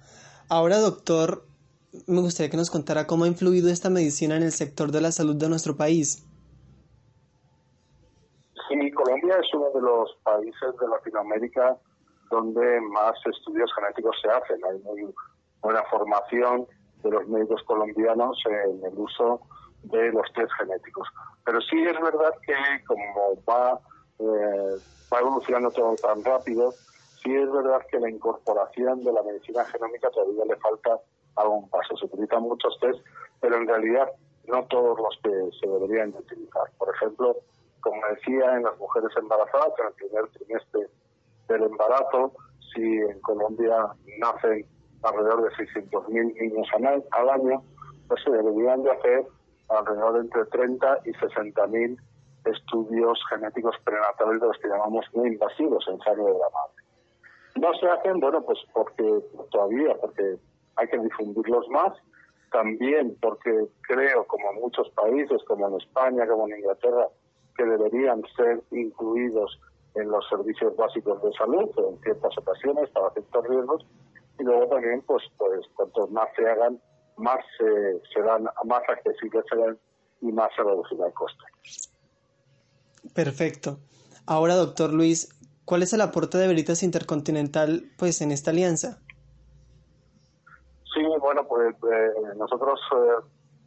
Ahora, 0.49 0.79
doctor, 0.79 1.45
me 2.07 2.21
gustaría 2.21 2.51
que 2.51 2.57
nos 2.57 2.71
contara 2.71 3.07
cómo 3.07 3.25
ha 3.25 3.29
influido 3.29 3.71
esta 3.71 3.91
medicina 3.91 4.37
en 4.37 4.43
el 4.43 4.53
sector 4.53 4.91
de 4.91 5.01
la 5.01 5.13
salud 5.13 5.37
de 5.37 5.49
nuestro 5.49 5.77
país. 5.77 6.27
Sí, 8.69 8.91
Colombia 8.93 9.37
es 9.39 9.55
uno 9.55 9.71
de 9.75 9.81
los 9.81 10.17
países 10.23 10.81
de 10.81 10.89
Latinoamérica 10.89 11.77
donde 12.31 12.81
más 12.81 13.15
estudios 13.27 13.71
genéticos 13.75 14.17
se 14.21 14.29
hacen. 14.29 14.59
Hay 14.65 14.79
muy 14.81 15.15
buena 15.61 15.83
formación 15.85 16.67
de 17.03 17.11
los 17.11 17.29
médicos 17.29 17.63
colombianos 17.65 18.37
en 18.47 18.85
el 18.85 18.99
uso 18.99 19.41
de 19.85 20.11
los 20.13 20.33
test 20.33 20.51
genéticos. 20.59 21.07
Pero 21.45 21.61
sí 21.61 21.77
es 21.83 22.01
verdad 22.01 22.33
que 22.45 22.55
como 22.87 23.43
va, 23.49 23.79
eh, 24.19 24.79
va 25.13 25.21
evolucionando 25.21 25.71
todo 25.71 25.95
tan 25.97 26.25
rápido, 26.25 26.73
sí 27.25 27.35
es 27.35 27.51
verdad 27.51 27.81
que 27.91 27.99
la 27.99 28.11
incorporación 28.11 29.03
de 29.03 29.13
la 29.13 29.23
medicina 29.23 29.65
genómica 29.65 30.11
todavía 30.11 30.45
le 30.45 30.57
falta 30.57 31.01
algún 31.37 31.69
paso. 31.71 31.97
Se 31.97 32.07
utilizan 32.07 32.43
muchos 32.43 32.79
test, 32.81 33.01
pero 33.41 33.57
en 33.57 33.67
realidad 33.67 34.09
no 34.47 34.65
todos 34.67 34.99
los 34.99 35.19
que 35.23 35.59
se 35.59 35.67
deberían 35.67 36.15
utilizar. 36.15 36.71
Por 36.79 36.95
ejemplo, 36.95 37.37
como 37.81 38.01
decía, 38.09 38.57
en 38.57 38.65
las 38.65 38.79
mujeres 38.79 39.11
embarazadas, 39.17 39.73
en 39.79 39.87
el 39.87 39.93
primer 39.95 40.29
trimestre 40.29 40.89
del 41.49 41.63
embarazo, 41.65 42.33
si 42.75 42.83
en 42.83 43.21
Colombia 43.21 43.89
nacen 44.19 44.67
alrededor 45.03 45.45
de 45.45 45.51
600.000 45.51 46.35
niños 46.41 46.69
al 47.11 47.29
año, 47.31 47.63
pues 48.09 48.23
se 48.23 48.31
deberían 48.31 48.83
de 48.83 48.91
hacer 48.91 49.27
alrededor 49.69 50.15
de 50.15 50.21
entre 50.21 50.45
30 50.47 50.99
y 51.05 51.13
60 51.15 51.67
mil 51.69 51.99
estudios 52.45 53.19
genéticos 53.31 53.75
prenatales 53.85 54.41
de 54.41 54.47
los 54.47 54.59
que 54.59 54.69
llamamos 54.69 55.07
muy 55.15 55.29
invasivos 55.29 55.85
en 55.89 55.99
sangre 56.01 56.25
de 56.25 56.39
la 56.39 56.51
madre. 56.51 56.84
No 57.57 57.73
se 57.75 57.87
hacen, 57.87 58.21
bueno, 58.21 58.43
pues 58.43 58.59
porque 58.73 59.21
todavía, 59.51 59.95
porque 60.01 60.37
hay 60.77 60.89
que 60.89 60.99
difundirlos 60.99 61.69
más, 61.69 61.93
también 62.51 63.17
porque 63.21 63.67
creo, 63.83 64.27
como 64.27 64.53
muchos 64.55 64.89
países, 64.91 65.43
como 65.45 65.69
en 65.69 65.75
España, 65.75 66.27
como 66.27 66.49
en 66.49 66.59
Inglaterra, 66.59 67.09
que 67.57 67.65
deberían 67.65 68.23
ser 68.37 68.63
incluidos 68.71 69.59
en 69.95 70.09
los 70.09 70.29
servicios 70.29 70.77
básicos 70.77 71.23
de 71.23 71.33
salud 71.33 71.71
en 71.77 72.01
ciertas 72.03 72.37
ocasiones 72.39 72.91
para 72.91 73.11
ciertos 73.11 73.47
riesgos 73.47 73.87
y 74.39 74.43
luego 74.43 74.67
también 74.67 75.03
pues 75.03 75.23
pues 75.39 75.61
cuantos 75.75 76.11
más 76.11 76.29
se 76.35 76.49
hagan 76.49 76.81
más 77.17 77.39
eh, 77.61 78.03
serán 78.13 78.45
más 78.65 78.83
accesibles 78.89 79.45
serán 79.49 79.79
y 80.21 80.33
más 80.33 80.51
se 80.57 80.63
reducirá 80.63 81.07
el 81.07 81.13
coste. 81.13 81.45
Perfecto. 83.15 83.79
Ahora, 84.27 84.55
doctor 84.55 84.93
Luis, 84.93 85.34
¿cuál 85.65 85.83
es 85.83 85.93
el 85.93 86.01
aporte 86.01 86.39
de 86.39 86.47
Veritas 86.47 86.83
Intercontinental 86.83 87.85
pues 87.99 88.21
en 88.21 88.33
esta 88.33 88.51
alianza? 88.51 88.99
Sí, 90.95 91.03
bueno, 91.21 91.47
pues 91.47 91.75
eh, 91.75 92.11
nosotros 92.37 92.81
eh, 92.93 93.25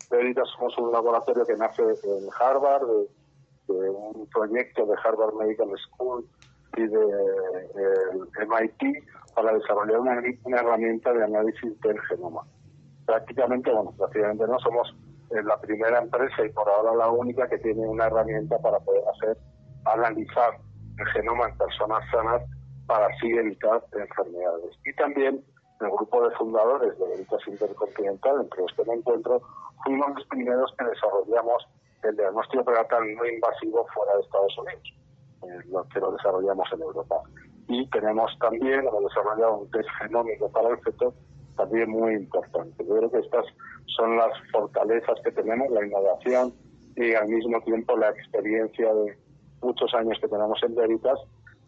Veritas 0.10 0.48
somos 0.58 0.78
un 0.78 0.92
laboratorio 0.92 1.46
que 1.46 1.56
nace 1.56 1.84
en 1.84 2.28
Harvard, 2.40 2.88
de, 3.68 3.90
un 3.90 4.28
proyecto 4.28 4.86
de 4.86 4.96
Harvard 5.04 5.34
Medical 5.34 5.70
School 5.78 6.26
y 6.78 6.88
de 6.88 7.06
MIT 8.48 9.04
para 9.36 9.54
desarrollar 9.54 10.00
una, 10.00 10.22
una 10.44 10.58
herramienta 10.58 11.12
de 11.12 11.24
análisis 11.24 11.80
del 11.82 12.00
genoma 12.04 12.44
prácticamente, 13.08 13.72
bueno, 13.72 13.94
prácticamente 13.98 14.46
no 14.46 14.60
somos 14.60 14.94
eh, 15.32 15.42
la 15.42 15.60
primera 15.60 16.00
empresa 16.00 16.46
y 16.46 16.50
por 16.50 16.70
ahora 16.70 16.94
la 16.94 17.10
única 17.10 17.48
que 17.48 17.58
tiene 17.58 17.88
una 17.88 18.06
herramienta 18.06 18.60
para 18.60 18.80
poder 18.80 19.04
hacer, 19.16 19.38
analizar 19.86 20.60
el 20.98 21.08
genoma 21.08 21.50
en 21.50 21.58
personas 21.58 22.04
sanas 22.12 22.42
para 22.86 23.08
así 23.08 23.30
evitar 23.30 23.84
enfermedades. 23.94 24.78
Y 24.86 24.94
también 24.94 25.44
el 25.80 25.90
grupo 25.90 26.28
de 26.28 26.36
fundadores 26.36 26.98
de 26.98 27.08
Veritas 27.08 27.42
Intercontinental, 27.48 28.42
entre 28.42 28.62
los 28.62 28.74
que 28.74 28.86
me 28.86 28.94
encuentro, 28.96 29.42
fuimos 29.84 30.10
los 30.16 30.26
primeros 30.28 30.74
que 30.78 30.86
desarrollamos 30.86 31.68
el 32.04 32.16
diagnóstico 32.16 32.64
prenatal 32.64 33.04
no 33.16 33.26
invasivo 33.26 33.86
fuera 33.94 34.14
de 34.16 34.22
Estados 34.22 34.58
Unidos, 34.58 34.94
eh, 35.44 35.68
lo 35.70 35.84
que 35.90 36.00
lo 36.00 36.12
desarrollamos 36.12 36.68
en 36.74 36.82
Europa. 36.82 37.16
Y 37.68 37.88
tenemos 37.90 38.32
también, 38.40 38.80
hemos 38.88 39.04
desarrollado 39.04 39.58
un 39.58 39.72
test 39.72 39.90
genómico 40.00 40.50
para 40.52 40.70
el 40.70 40.78
feto 40.80 41.14
también 41.58 41.90
muy 41.90 42.14
importante. 42.14 42.86
Yo 42.86 42.96
creo 42.98 43.12
que 43.12 43.20
estas 43.20 43.46
son 43.88 44.16
las 44.16 44.32
fortalezas 44.52 45.20
que 45.24 45.32
tenemos, 45.32 45.70
la 45.72 45.86
innovación 45.86 46.54
y 46.96 47.14
al 47.14 47.28
mismo 47.28 47.60
tiempo 47.62 47.98
la 47.98 48.10
experiencia 48.10 48.94
de 48.94 49.18
muchos 49.62 49.94
años 49.94 50.18
que 50.22 50.28
tenemos 50.28 50.62
en 50.64 50.76
Veritas, 50.76 51.20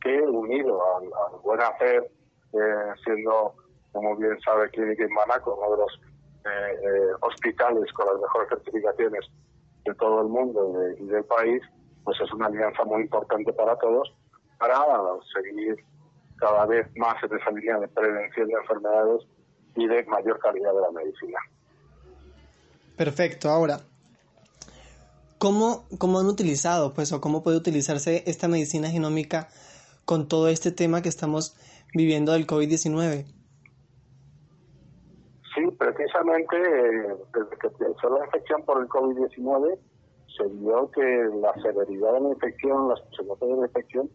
que 0.02 0.22
unido 0.22 0.80
al, 0.98 1.10
buen 1.44 1.62
hacer, 1.62 2.10
eh, 2.54 2.94
siendo, 3.04 3.54
como 3.92 4.16
bien 4.16 4.40
sabe, 4.42 4.70
Clínica 4.70 5.06
Manaco, 5.10 5.56
uno 5.56 5.76
de 5.76 5.82
los 5.82 6.02
eh, 6.46 6.74
eh, 6.84 7.12
hospitales 7.22 7.92
con 7.94 8.08
las 8.08 8.22
mejores 8.22 8.50
certificaciones 8.50 9.26
de 9.86 9.94
todo 9.96 10.22
el 10.22 10.28
mundo 10.28 10.92
y, 10.98 11.06
del 11.06 11.24
país, 11.26 11.62
pues 12.04 12.20
es 12.22 12.32
una 12.34 12.48
alianza 12.48 12.84
muy 12.86 13.02
importante 13.02 13.52
para 13.54 13.76
todos 13.78 14.14
para 14.58 14.76
seguir 15.34 15.78
cada 16.38 16.66
vez 16.66 16.88
más 16.98 17.22
en 17.24 17.38
esa 17.38 17.52
línea 17.52 17.80
de 17.80 17.88
prevención 17.88 18.48
de 18.48 18.54
enfermedades 18.54 19.24
y 19.76 19.88
de 19.88 20.04
mayor 20.06 20.40
calidad 20.40 20.74
de 20.74 20.82
la 20.82 20.92
medicina. 20.92 21.40
Perfecto. 22.98 23.50
Ahora, 23.50 23.80
¿cómo, 25.40 25.88
cómo 25.98 26.20
han 26.20 26.28
utilizado, 26.28 26.94
pues, 26.94 27.12
o 27.12 27.22
cómo 27.22 27.42
puede 27.42 27.58
utilizarse 27.58 28.24
esta 28.28 28.48
medicina 28.48 28.90
genómica 28.90 29.48
con 30.06 30.28
todo 30.28 30.50
este 30.50 30.72
tema 30.72 31.02
que 31.02 31.10
estamos 31.10 31.56
viviendo 31.94 32.34
del 32.34 32.46
COVID-19? 32.46 33.26
Sí, 35.56 35.66
precisamente 35.78 36.56
desde 36.56 37.58
que 37.60 37.68
empezó 37.68 38.10
la 38.10 38.26
infección 38.26 38.64
por 38.66 38.82
el 38.82 38.88
COVID-19 38.88 39.80
se 40.38 40.48
vio 40.48 40.90
que 40.92 41.30
la 41.42 41.54
severidad 41.62 42.14
de 42.14 42.22
la 42.22 42.30
infección, 42.30 42.88
las 42.88 43.02
consecuencias 43.02 43.50
de 43.50 43.58
la 43.58 43.68
infección, 43.68 44.10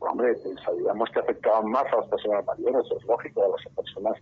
hombre, 0.00 0.36
sabíamos 0.64 1.08
que 1.10 1.20
afectaban 1.20 1.70
más 1.70 1.84
a 1.92 1.96
las 1.96 2.08
personas 2.08 2.44
mayores, 2.44 2.84
es 2.96 3.04
lógico, 3.06 3.44
a 3.44 3.48
las 3.48 3.74
personas 3.74 4.14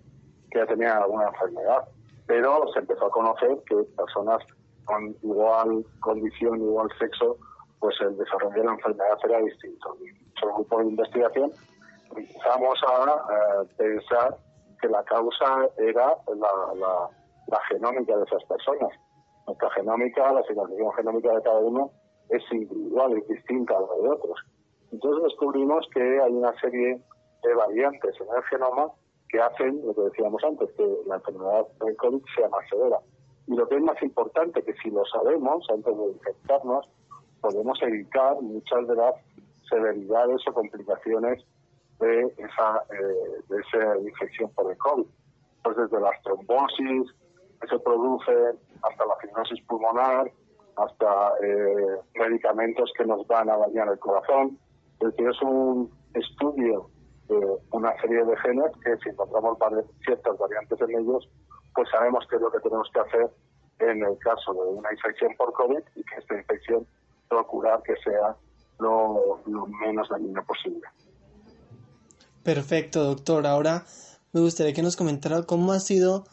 que 0.50 0.58
ya 0.58 0.66
tenían 0.66 1.02
alguna 1.02 1.28
enfermedad, 1.28 1.88
pero 2.26 2.72
se 2.72 2.78
empezó 2.78 3.06
a 3.06 3.10
conocer 3.10 3.58
que 3.68 3.76
personas 3.96 4.38
con 4.86 5.14
igual 5.22 5.84
condición, 6.00 6.60
igual 6.60 6.88
sexo, 6.98 7.36
pues 7.78 7.94
el 8.00 8.16
desarrollo 8.16 8.56
de 8.56 8.64
la 8.64 8.72
enfermedad 8.72 9.18
era 9.24 9.38
distinto. 9.40 9.96
Un 10.00 10.54
grupo 10.54 10.78
de 10.78 10.86
investigación 10.86 11.52
empezamos 12.16 12.78
a 12.88 13.64
pensar 13.76 14.36
que 14.80 14.88
la 14.88 15.02
causa 15.04 15.68
era 15.78 16.16
la, 16.34 17.10
la, 17.48 17.60
genómica 17.68 18.16
de 18.16 18.24
esas 18.24 18.44
personas. 18.44 18.90
Nuestra 19.46 19.70
genómica, 19.70 20.32
la 20.32 20.42
secuenciación 20.44 20.92
genómica 20.94 21.34
de 21.34 21.42
cada 21.42 21.58
uno 21.58 21.90
es 22.30 22.42
individual, 22.50 23.16
es 23.16 23.28
distinta 23.28 23.76
a 23.76 23.80
la 23.80 24.02
de 24.02 24.08
otros. 24.08 24.38
Entonces 24.92 25.24
descubrimos 25.24 25.86
que 25.92 26.20
hay 26.20 26.32
una 26.32 26.52
serie 26.60 27.00
de 27.42 27.54
variantes 27.54 28.14
en 28.20 28.36
el 28.36 28.42
genoma 28.44 28.90
que 29.28 29.40
hacen, 29.40 29.80
lo 29.84 29.94
que 29.94 30.02
decíamos 30.02 30.42
antes, 30.44 30.70
que 30.76 30.86
la 31.06 31.16
enfermedad 31.16 31.66
del 31.84 31.96
COVID 31.96 32.22
sea 32.36 32.48
más 32.48 32.68
severa. 32.68 32.98
Y 33.46 33.54
lo 33.54 33.68
que 33.68 33.76
es 33.76 33.82
más 33.82 34.00
importante, 34.02 34.62
que 34.62 34.74
si 34.74 34.90
lo 34.90 35.04
sabemos 35.06 35.66
antes 35.70 35.96
de 35.96 36.06
infectarnos, 36.06 36.88
podemos 37.40 37.80
evitar 37.82 38.40
muchas 38.40 38.88
de 38.88 38.96
las 38.96 39.14
severidades 39.68 40.42
o 40.48 40.52
complicaciones 40.52 41.44
de 42.00 42.22
esa, 42.38 42.82
eh, 42.90 43.42
de 43.48 43.60
esa 43.60 43.98
infección 43.98 44.50
por 44.50 44.70
el 44.70 44.78
COVID. 44.78 45.06
Pues 45.62 45.76
desde 45.76 46.00
las 46.00 46.20
trombosis 46.22 47.12
que 47.60 47.68
se 47.68 47.78
producen 47.78 48.58
hasta 48.82 49.06
la 49.06 49.16
fibrosis 49.16 49.60
pulmonar, 49.66 50.30
hasta 50.76 51.32
eh, 51.42 51.98
medicamentos 52.14 52.92
que 52.96 53.04
nos 53.04 53.26
van 53.26 53.48
a 53.48 53.56
dañar 53.56 53.88
el 53.88 53.98
corazón. 53.98 54.58
Es 55.00 55.10
decir, 55.10 55.28
es 55.28 55.42
un 55.42 55.90
estudio 56.14 56.88
de 57.28 57.58
una 57.72 57.96
serie 58.00 58.24
de 58.24 58.36
genes 58.38 58.70
que 58.84 58.96
si 58.98 59.08
encontramos 59.08 59.58
ciertas 60.04 60.38
variantes 60.38 60.80
en 60.80 60.90
ellos, 60.98 61.28
pues 61.76 61.88
sabemos 61.90 62.24
qué 62.28 62.36
es 62.36 62.42
lo 62.42 62.50
que 62.50 62.60
tenemos 62.60 62.88
que 62.92 63.00
hacer 63.00 63.30
en 63.78 64.02
el 64.02 64.18
caso 64.18 64.54
de 64.54 64.60
una 64.60 64.90
infección 64.90 65.34
por 65.36 65.52
COVID 65.52 65.82
y 65.94 66.02
que 66.02 66.16
esta 66.18 66.34
infección 66.34 66.86
procurar 67.28 67.82
que 67.82 67.94
sea 67.96 68.34
lo, 68.78 69.40
lo 69.46 69.66
menos 69.66 70.08
dañina 70.08 70.42
posible. 70.42 70.82
Perfecto, 72.42 73.04
doctor. 73.04 73.46
Ahora 73.46 73.84
me 74.32 74.40
gustaría 74.40 74.72
que 74.72 74.82
nos 74.82 74.96
comentara 74.96 75.42
cómo 75.42 75.72
ha 75.72 75.80
sido 75.80 76.24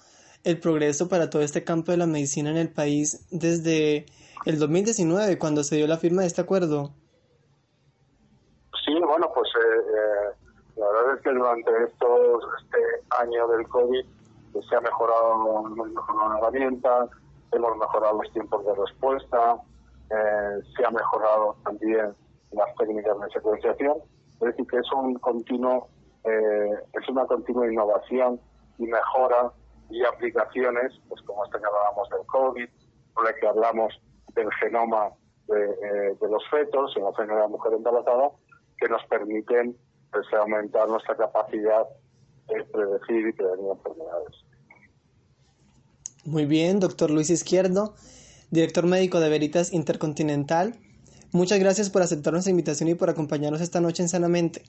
el 0.43 0.59
progreso 0.59 1.09
para 1.09 1.29
todo 1.29 1.41
este 1.41 1.63
campo 1.63 1.91
de 1.91 1.97
la 1.97 2.07
medicina 2.07 2.49
en 2.49 2.57
el 2.57 2.71
país 2.71 3.27
desde 3.31 4.05
el 4.45 4.59
2019, 4.59 5.37
cuando 5.39 5.63
se 5.63 5.77
dio 5.77 5.87
la 5.87 5.97
firma 5.97 6.21
de 6.21 6.27
este 6.27 6.41
acuerdo. 6.41 6.91
Sí, 8.85 8.93
bueno, 8.93 9.31
pues 9.33 9.47
eh, 9.55 9.79
eh, 9.79 10.53
la 10.75 10.87
verdad 10.87 11.15
es 11.15 11.21
que 11.21 11.31
durante 11.31 11.71
estos, 11.85 12.43
este 12.61 12.77
año 13.21 13.47
del 13.47 13.67
COVID 13.67 14.05
se 14.61 14.75
ha 14.75 14.81
mejorado, 14.81 15.65
hemos 15.67 15.89
mejorado 15.89 16.29
la 16.29 16.37
herramienta, 16.39 17.09
hemos 17.51 17.77
mejorado 17.77 18.21
los 18.21 18.31
tiempos 18.33 18.65
de 18.65 18.75
respuesta, 18.75 19.57
eh, 20.09 20.61
se 20.75 20.85
ha 20.85 20.91
mejorado 20.91 21.55
también 21.63 22.13
las 22.51 22.75
técnicas 22.75 23.19
de 23.19 23.29
secuenciación, 23.31 23.97
es 24.33 24.39
decir, 24.39 24.67
que 24.67 24.77
es 24.77 24.91
un 24.91 25.15
continuo 25.15 25.89
eh, 26.23 26.71
es 26.93 27.09
una 27.09 27.25
continua 27.25 27.67
innovación 27.67 28.39
y 28.77 28.83
mejora 28.83 29.51
y 29.89 30.03
aplicaciones, 30.05 30.93
pues 31.09 31.21
como 31.23 31.43
esta 31.43 31.59
que 31.59 31.65
hablábamos 31.65 32.09
del 32.09 32.25
COVID, 32.27 32.69
con 33.13 33.25
la 33.25 33.33
que 33.33 33.47
hablamos 33.47 34.01
del 34.33 34.51
genoma 34.53 35.09
de, 35.47 35.65
eh, 35.65 36.17
los 36.21 36.47
fetos, 36.49 36.95
en 36.95 37.03
la 37.03 37.13
genoma 37.13 37.35
de 37.35 37.41
la 37.41 37.47
mujer 37.47 37.73
embarazada, 37.73 38.31
que 38.77 38.87
nos 38.87 39.03
permiten 39.05 39.75
pues, 40.11 40.25
aumentar 40.33 40.87
nuestra 40.87 41.15
capacidad 41.15 41.87
de 42.47 42.63
predecir 42.65 43.27
y 43.27 43.33
prevenir 43.33 43.71
enfermedades. 43.71 44.35
Muy 46.25 46.45
bien, 46.45 46.79
doctor 46.79 47.11
Luis 47.11 47.29
Izquierdo, 47.29 47.95
director 48.49 48.85
médico 48.85 49.19
de 49.19 49.29
Veritas 49.29 49.73
Intercontinental. 49.73 50.75
Muchas 51.31 51.59
gracias 51.59 51.89
por 51.89 52.01
aceptar 52.01 52.33
nuestra 52.33 52.51
invitación 52.51 52.89
y 52.89 52.95
por 52.95 53.09
acompañarnos 53.09 53.61
esta 53.61 53.81
noche 53.81 54.03
en 54.03 54.09
Sanamente. 54.09 54.63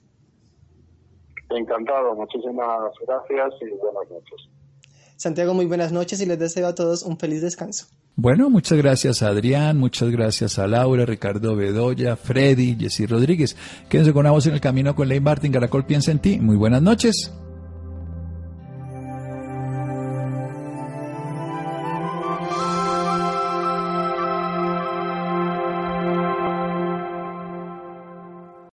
Encantado, 1.51 2.15
muchísimas 2.15 2.93
gracias 3.07 3.53
y 3.61 3.71
buenas 3.77 4.11
noches. 4.11 4.49
Santiago, 5.17 5.55
muy 5.55 5.67
buenas 5.67 5.93
noches 5.93 6.21
y 6.21 6.27
les 6.27 6.39
deseo 6.39 6.67
a 6.67 6.75
todos 6.75 7.03
un 7.03 7.19
feliz 7.19 7.41
descanso. 7.41 7.87
Bueno, 8.17 8.51
muchas 8.51 8.79
gracias 8.79 9.23
a 9.23 9.29
Adrián, 9.29 9.79
muchas 9.79 10.11
gracias 10.11 10.59
a 10.59 10.67
Laura, 10.67 11.05
Ricardo 11.05 11.55
Bedoya, 11.55 12.17
Freddy, 12.17 12.77
Jessy 12.79 13.07
Rodríguez. 13.07 13.57
Quédense 13.89 14.13
con 14.13 14.21
una 14.21 14.31
voz 14.31 14.47
en 14.47 14.55
el 14.55 14.61
camino 14.61 14.95
con 14.95 15.09
Ley 15.09 15.21
Martin, 15.21 15.53
Caracol 15.53 15.85
piensa 15.85 16.11
en 16.11 16.19
ti. 16.19 16.39
Muy 16.41 16.57
buenas 16.57 16.83
noches. 16.83 17.33